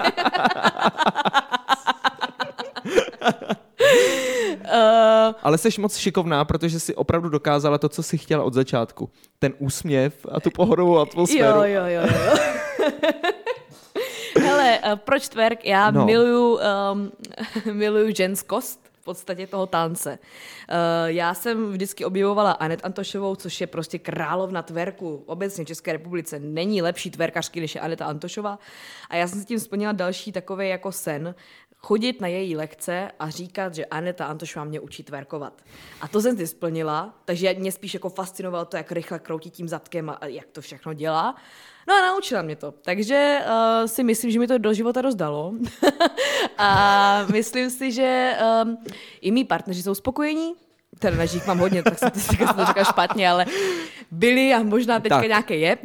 [4.62, 9.10] Uh, Ale jsi moc šikovná, protože jsi opravdu dokázala to, co jsi chtěla od začátku.
[9.38, 11.58] Ten úsměv a tu pohodovou atmosféru.
[11.58, 12.36] Jo, jo, jo, jo.
[14.40, 15.64] Hele, uh, proč twerk?
[15.64, 16.06] Já no.
[16.06, 16.58] miluju,
[16.92, 17.12] um,
[17.72, 20.18] miluju ženskost v podstatě toho tance.
[20.18, 20.76] Uh,
[21.06, 25.22] já jsem vždycky objevovala Anet Antošovou, což je prostě královna tverku.
[25.26, 28.58] Obecně v České republice není lepší tverkařky, než je Aneta Antošová.
[29.10, 31.34] A já jsem si tím splnila další takový jako sen,
[31.86, 35.62] chodit na její lekce a říkat, že Aneta Antošová mě učí tverkovat.
[36.00, 39.68] A to jsem si splnila, takže mě spíš jako fascinovalo to, jak rychle kroutí tím
[39.68, 41.36] zadkem a jak to všechno dělá.
[41.88, 42.72] No a naučila mě to.
[42.72, 45.54] Takže uh, si myslím, že mi to do života rozdalo.
[46.58, 48.78] a myslím si, že um,
[49.20, 50.54] i mý partneři jsou spokojení,
[50.98, 53.46] teda na mám hodně, tak jsem to, jsem to říkal špatně, ale
[54.10, 55.28] byli a možná teďka tak.
[55.28, 55.78] nějaké je.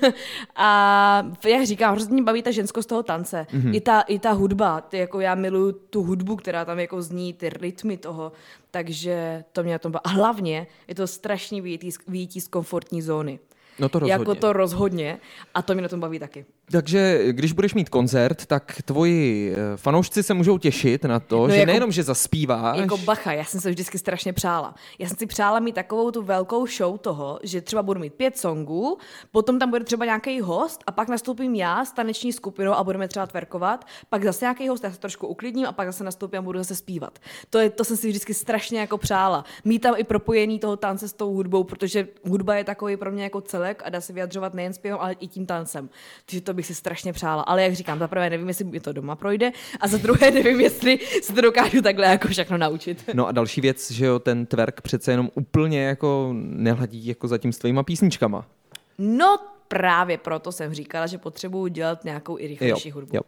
[0.56, 3.46] a jak říkám, hrozně mě baví ta ženskost toho tance.
[3.52, 3.74] Mm-hmm.
[3.74, 7.32] I, ta, I ta hudba, ty, jako já miluju tu hudbu, která tam jako zní,
[7.32, 8.32] ty rytmy toho,
[8.70, 10.02] takže to mě na tom baví.
[10.04, 13.38] A hlavně je to strašný výjití, výjití z komfortní zóny.
[13.78, 14.12] No to rozhodně.
[14.12, 15.18] Jako to rozhodně.
[15.54, 16.44] A to mě na tom baví taky.
[16.70, 21.48] Takže když budeš mít koncert, tak tvoji eh, fanoušci se můžou těšit na to, no
[21.48, 22.78] že jako, nejenom, že zaspíváš.
[22.78, 24.74] Jako bacha, já jsem se vždycky strašně přála.
[24.98, 28.38] Já jsem si přála mít takovou tu velkou show toho, že třeba budu mít pět
[28.38, 28.98] songů,
[29.30, 33.08] potom tam bude třeba nějaký host a pak nastoupím já s taneční skupinou a budeme
[33.08, 36.42] třeba tverkovat, pak zase nějaký host, já se trošku uklidním a pak zase nastoupím a
[36.42, 37.18] budu zase zpívat.
[37.50, 39.44] To, je, to jsem si vždycky strašně jako přála.
[39.64, 43.22] Mít tam i propojení toho tance s tou hudbou, protože hudba je takový pro mě
[43.22, 45.90] jako celek a dá se vyjadřovat nejen zpěvem, ale i tím tancem.
[46.26, 47.42] Takže to bych si strašně přála.
[47.42, 50.60] Ale jak říkám, za prvé nevím, jestli mi to doma projde a za druhé nevím,
[50.60, 53.04] jestli se to dokážu takhle jako všechno naučit.
[53.14, 57.52] No a další věc, že jo, ten twerk přece jenom úplně jako nehladí jako zatím
[57.52, 58.46] s tvýma písničkama.
[58.98, 59.38] No
[59.68, 63.16] právě proto jsem říkala, že potřebuju dělat nějakou i rychlejší jo, hudbu.
[63.16, 63.22] Jo.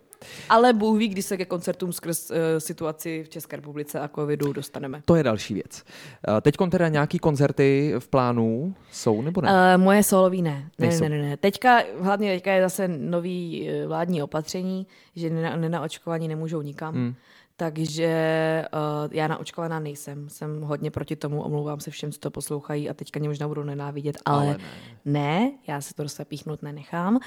[0.49, 4.53] Ale Bůh ví, když se ke koncertům skrz uh, situaci v České republice a covidu
[4.53, 5.03] dostaneme.
[5.05, 5.85] To je další věc.
[6.29, 9.49] Uh, Teď teda nějaký koncerty v plánu jsou nebo ne?
[9.49, 10.71] Uh, moje solový ne.
[10.79, 11.37] Ne, ne, ne, ne.
[11.37, 16.95] Teďka, hlavně teďka je zase nový vládní opatření, že nenaočkovaní nemůžou nikam.
[16.95, 17.15] Hmm.
[17.57, 20.29] Takže uh, já naočkovaná nejsem.
[20.29, 23.63] Jsem hodně proti tomu, omlouvám se všem, co to poslouchají a teďka mě možná budou
[23.63, 24.59] nenávidět, ale, ale ne.
[25.05, 27.15] ne, já se to dostat píchnout nenechám.
[27.15, 27.21] Uh,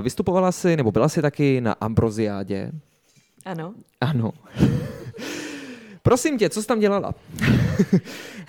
[0.00, 2.72] vystupovala jsi, nebo byla jsi taky na Ambroziádě?
[3.44, 3.74] Ano.
[4.00, 4.32] Ano.
[6.02, 7.14] Prosím tě, co jsi tam dělala?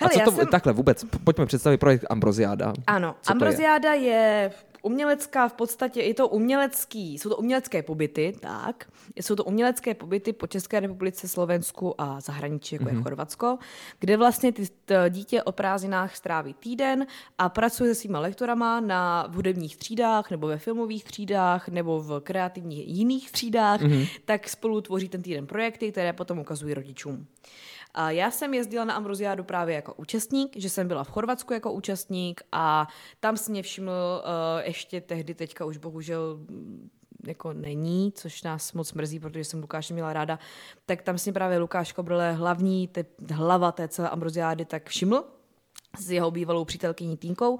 [0.00, 0.46] a co to, jsem...
[0.46, 2.72] takhle vůbec, pojďme představit projekt Ambroziáda.
[2.86, 4.10] Ano, co Ambroziáda je?
[4.10, 4.50] je
[4.86, 10.32] umělecká v podstatě, je to umělecký, jsou to umělecké pobyty, tak, jsou to umělecké pobyty
[10.32, 12.88] po České republice, Slovensku a zahraničí, jako mm-hmm.
[12.88, 13.02] je mhm.
[13.02, 13.58] Chorvatsko,
[13.98, 14.62] kde vlastně ty,
[15.08, 17.06] dítě o prázdninách stráví týden
[17.38, 22.88] a pracuje se svýma lektorama na hudebních třídách, nebo ve filmových třídách, nebo v kreativních
[22.88, 24.08] jiných třídách, mm-hmm.
[24.24, 27.26] tak spolu tvoří ten týden projekty, které potom ukazují rodičům.
[27.96, 31.72] A já jsem jezdila na Ambroziádu právě jako účastník, že jsem byla v Chorvatsku jako
[31.72, 32.88] účastník a
[33.20, 36.90] tam si mě všiml uh, ještě tehdy, teďka už bohužel mm,
[37.26, 40.38] jako není, což nás moc mrzí, protože jsem Lukáše měla ráda,
[40.86, 45.24] tak tam si právě Lukáš Kobrle, hlavní te, hlava té celé Ambroziády, tak všiml,
[45.98, 47.58] s jeho bývalou přítelkyní Týnkou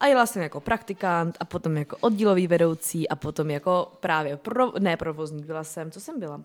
[0.00, 4.78] a jela jsem jako praktikant a potom jako oddílový vedoucí a potom jako právě pro,
[4.78, 6.42] ne provozník, byla jsem, co jsem byla?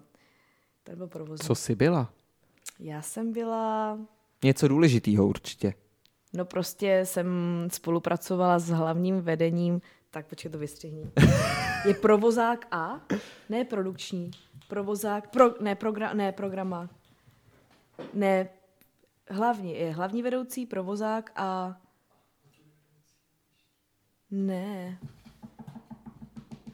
[0.84, 1.48] To byl provozník.
[1.48, 2.10] Co jsi byla?
[2.82, 3.98] Já jsem byla...
[4.44, 5.74] Něco důležitého určitě.
[6.34, 7.28] No prostě jsem
[7.72, 11.12] spolupracovala s hlavním vedením, tak počkej to vystřihni.
[11.88, 13.02] Je provozák A,
[13.50, 14.32] ne produkční.
[14.68, 16.90] Provozák, pro, ne, progra, ne programa.
[18.14, 18.50] Ne,
[19.30, 21.78] hlavně, je hlavní vedoucí, provozák a...
[24.32, 25.00] Ne.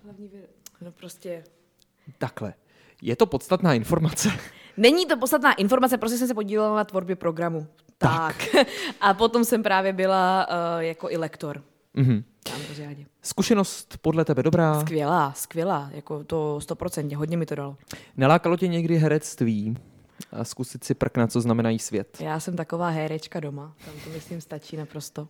[0.03, 1.43] Hlavní vedoucí, no prostě...
[2.17, 2.53] Takhle.
[3.01, 4.29] Je to podstatná informace.
[4.77, 7.67] Není to podstatná informace, prostě jsem se podílela na tvorbě programu.
[7.97, 8.35] Tak.
[8.51, 8.67] tak.
[9.01, 11.61] A potom jsem právě byla uh, jako i lektor.
[11.95, 12.23] Mm-hmm.
[13.21, 14.79] Zkušenost podle tebe dobrá?
[14.81, 17.77] Skvělá, skvělá, jako to stoprocentně, hodně mi to dalo.
[18.17, 19.77] Nelákalo tě někdy herectví?
[20.31, 22.17] A zkusit si prknat, co znamenají svět.
[22.19, 25.27] Já jsem taková herečka doma, tam to myslím stačí naprosto.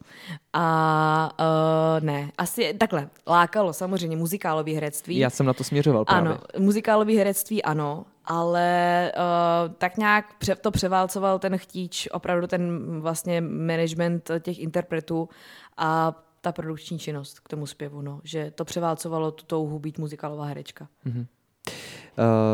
[0.54, 5.18] A uh, ne, asi takhle, lákalo samozřejmě muzikálové herectví.
[5.18, 6.30] Já jsem na to směřoval právě.
[6.30, 10.26] Ano, muzikálové herectví ano, ale uh, tak nějak
[10.62, 15.30] to převálcoval ten chtíč, opravdu ten vlastně management těch interpretů
[15.78, 20.45] a ta produkční činnost k tomu zpěvu, no, že to převálcovalo tu touhu být muzikálová
[20.45, 20.88] herečka.
[21.06, 21.26] Mm-hmm.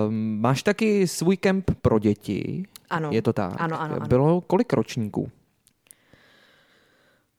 [0.07, 2.64] Um, máš taky svůj kemp pro děti.
[2.89, 3.09] Ano.
[3.11, 3.53] Je to tak?
[3.57, 4.07] Ano, ano, ano.
[4.07, 5.32] Bylo kolik ročníků?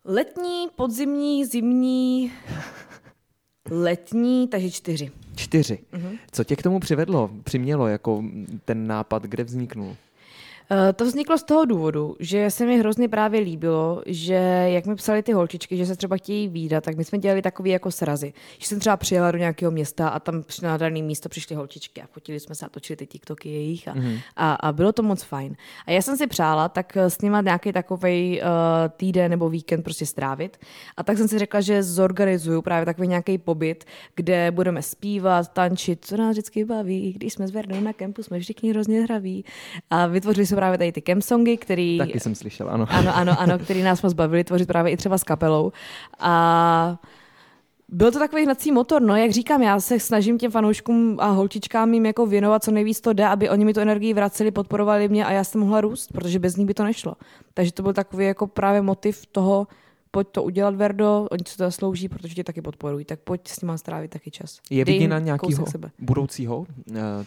[0.05, 2.33] Letní, podzimní, zimní,
[3.71, 5.11] letní, takže čtyři.
[5.37, 5.79] Čtyři.
[5.93, 6.19] Uh-huh.
[6.33, 8.25] Co tě k tomu přivedlo, přimělo jako
[8.65, 9.97] ten nápad, kde vzniknul?
[10.71, 14.35] Uh, to vzniklo z toho důvodu, že se mi hrozně právě líbilo, že
[14.67, 17.71] jak mi psali ty holčičky, že se třeba chtějí výdat, tak my jsme dělali takový
[17.71, 18.33] jako srazy.
[18.59, 22.07] Že jsem třeba přijela do nějakého města a tam na dané místo přišly holčičky a
[22.07, 24.21] fotili jsme se a točili ty TikToky jejich a, mm-hmm.
[24.37, 25.57] a, a bylo to moc fajn.
[25.87, 28.49] A já jsem si přála tak s nimi nějaký takový uh,
[28.97, 30.57] týden nebo víkend prostě strávit.
[30.97, 33.85] A tak jsem si řekla, že zorganizuju právě takový nějaký pobyt,
[34.15, 37.13] kde budeme zpívat, tančit, co nás vždycky baví.
[37.13, 39.45] Když jsme s na kempu, jsme všichni hrozně hraví.
[39.91, 41.99] A vytvořili jsme právě tady ty camp songy, který...
[41.99, 42.87] Taky jsem slyšel, ano.
[42.89, 45.73] Ano, ano, ano, který nás moc bavili tvořit právě i třeba s kapelou.
[46.19, 46.99] A
[47.89, 51.95] byl to takový hnací motor, no, jak říkám, já se snažím těm fanouškům a holčičkám
[51.95, 55.25] jim jako věnovat co nejvíc to jde, aby oni mi tu energii vraceli, podporovali mě
[55.25, 57.15] a já jsem mohla růst, protože bez ní by to nešlo.
[57.55, 59.67] Takže to byl takový jako právě motiv toho,
[60.11, 63.61] pojď to udělat, Verdo, oni se to zaslouží, protože tě taky podporují, tak pojď s
[63.61, 64.59] nimi strávit taky čas.
[64.71, 65.65] Je viděna nějakého
[65.99, 66.67] budoucího uh,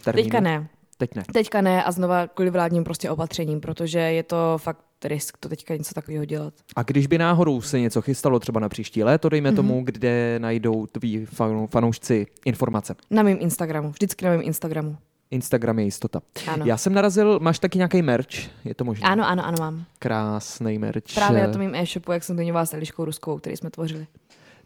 [0.04, 0.24] termínu?
[0.24, 0.68] Teďka ne.
[0.98, 1.24] Teď ne.
[1.34, 5.76] Teďka ne a znova kvůli vládním prostě opatřením, protože je to fakt risk to teďka
[5.76, 6.54] něco takového dělat.
[6.76, 9.56] A když by náhodou se něco chystalo třeba na příští léto, dejme mm-hmm.
[9.56, 11.26] tomu, kde najdou tví
[11.70, 12.96] fanoušci informace?
[13.10, 14.98] Na mém Instagramu, vždycky na mém Instagramu.
[15.32, 16.22] Instagram je jistota.
[16.48, 16.66] Ano.
[16.66, 19.10] Já jsem narazil, máš taky nějaký merch, je to možné?
[19.10, 19.86] Ano, ano, ano, mám.
[20.00, 21.14] Krásný merch.
[21.16, 24.08] Právě na tom mým e-shopu, jak jsem zmiňovala s Eliškou Ruskovou, který jsme tvořili.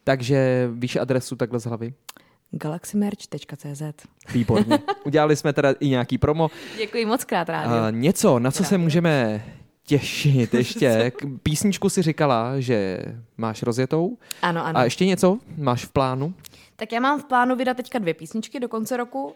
[0.03, 1.93] Takže víš adresu takhle z hlavy?
[2.51, 3.81] galaxymerch.cz
[4.33, 4.79] Výborně.
[5.05, 6.49] Udělali jsme teda i nějaký promo.
[6.77, 7.77] Děkuji moc krát, rádio.
[7.77, 8.69] Uh, něco, na co rádio.
[8.69, 9.43] se můžeme
[9.85, 11.11] těšit ještě.
[11.43, 12.99] Písničku si říkala, že
[13.37, 14.17] máš rozjetou.
[14.41, 14.79] Ano, ano.
[14.79, 16.33] A ještě něco máš v plánu?
[16.75, 19.23] Tak já mám v plánu vydat teďka dvě písničky do konce roku.
[19.23, 19.33] Uh,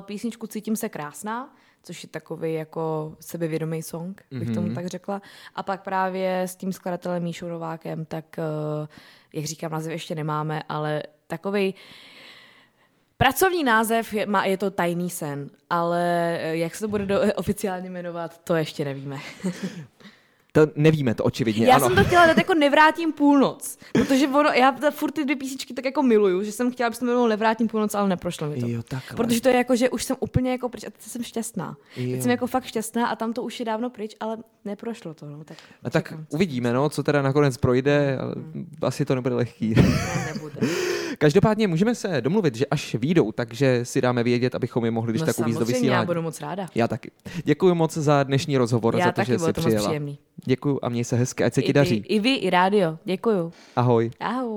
[0.00, 4.54] písničku Cítím se krásná, což je takový jako sebevědomý song, bych mm-hmm.
[4.54, 5.22] tomu tak řekla.
[5.54, 8.88] A pak právě s tím skladatelem Míšou Novákem, tak uh,
[9.32, 11.74] jak říkám, název ještě nemáme, ale takový
[13.18, 16.02] Pracovní název je, má, je to Tajný sen, ale
[16.40, 19.18] eh, jak se to bude do, oficiálně jmenovat, to ještě nevíme.
[20.52, 21.66] To nevíme, to očividně.
[21.66, 21.86] Já ano.
[21.86, 25.84] jsem to chtěla dát jako Nevrátím půlnoc, protože ono, já furt ty dvě písničky tak
[25.84, 28.66] jako miluju, že jsem chtěla, aby se to Nevrátím půlnoc, ale neprošlo mi to.
[28.66, 29.16] Jo, takhle.
[29.16, 31.76] Protože to je jako, že už jsem úplně jako pryč a teď jsem šťastná.
[31.96, 32.12] Jo.
[32.12, 35.26] Teď jsem jako fakt šťastná a tam to už je dávno pryč, ale neprošlo to.
[35.26, 38.70] No, tak a tak uvidíme, no, co teda nakonec projde, ale hmm.
[38.82, 39.74] asi to nebude lehký.
[39.74, 40.54] Ne, nebude.
[41.18, 45.20] Každopádně můžeme se domluvit, že až výjdou, takže si dáme vědět, abychom je mohli když
[45.20, 46.00] no, tak uvízt do vysílání.
[46.00, 46.66] Já budu moc ráda.
[46.74, 47.10] Já taky.
[47.44, 49.86] Děkuji moc za dnešní rozhovor, já za to, taky, že jsi to přijela.
[49.88, 50.18] Příjemný.
[50.48, 51.96] Děkuji a měj se hezky, ať se I ti daří.
[52.08, 52.98] I vy, i rádio.
[53.04, 53.52] Děkuju.
[53.76, 54.10] Ahoj.
[54.20, 54.56] Ahoj.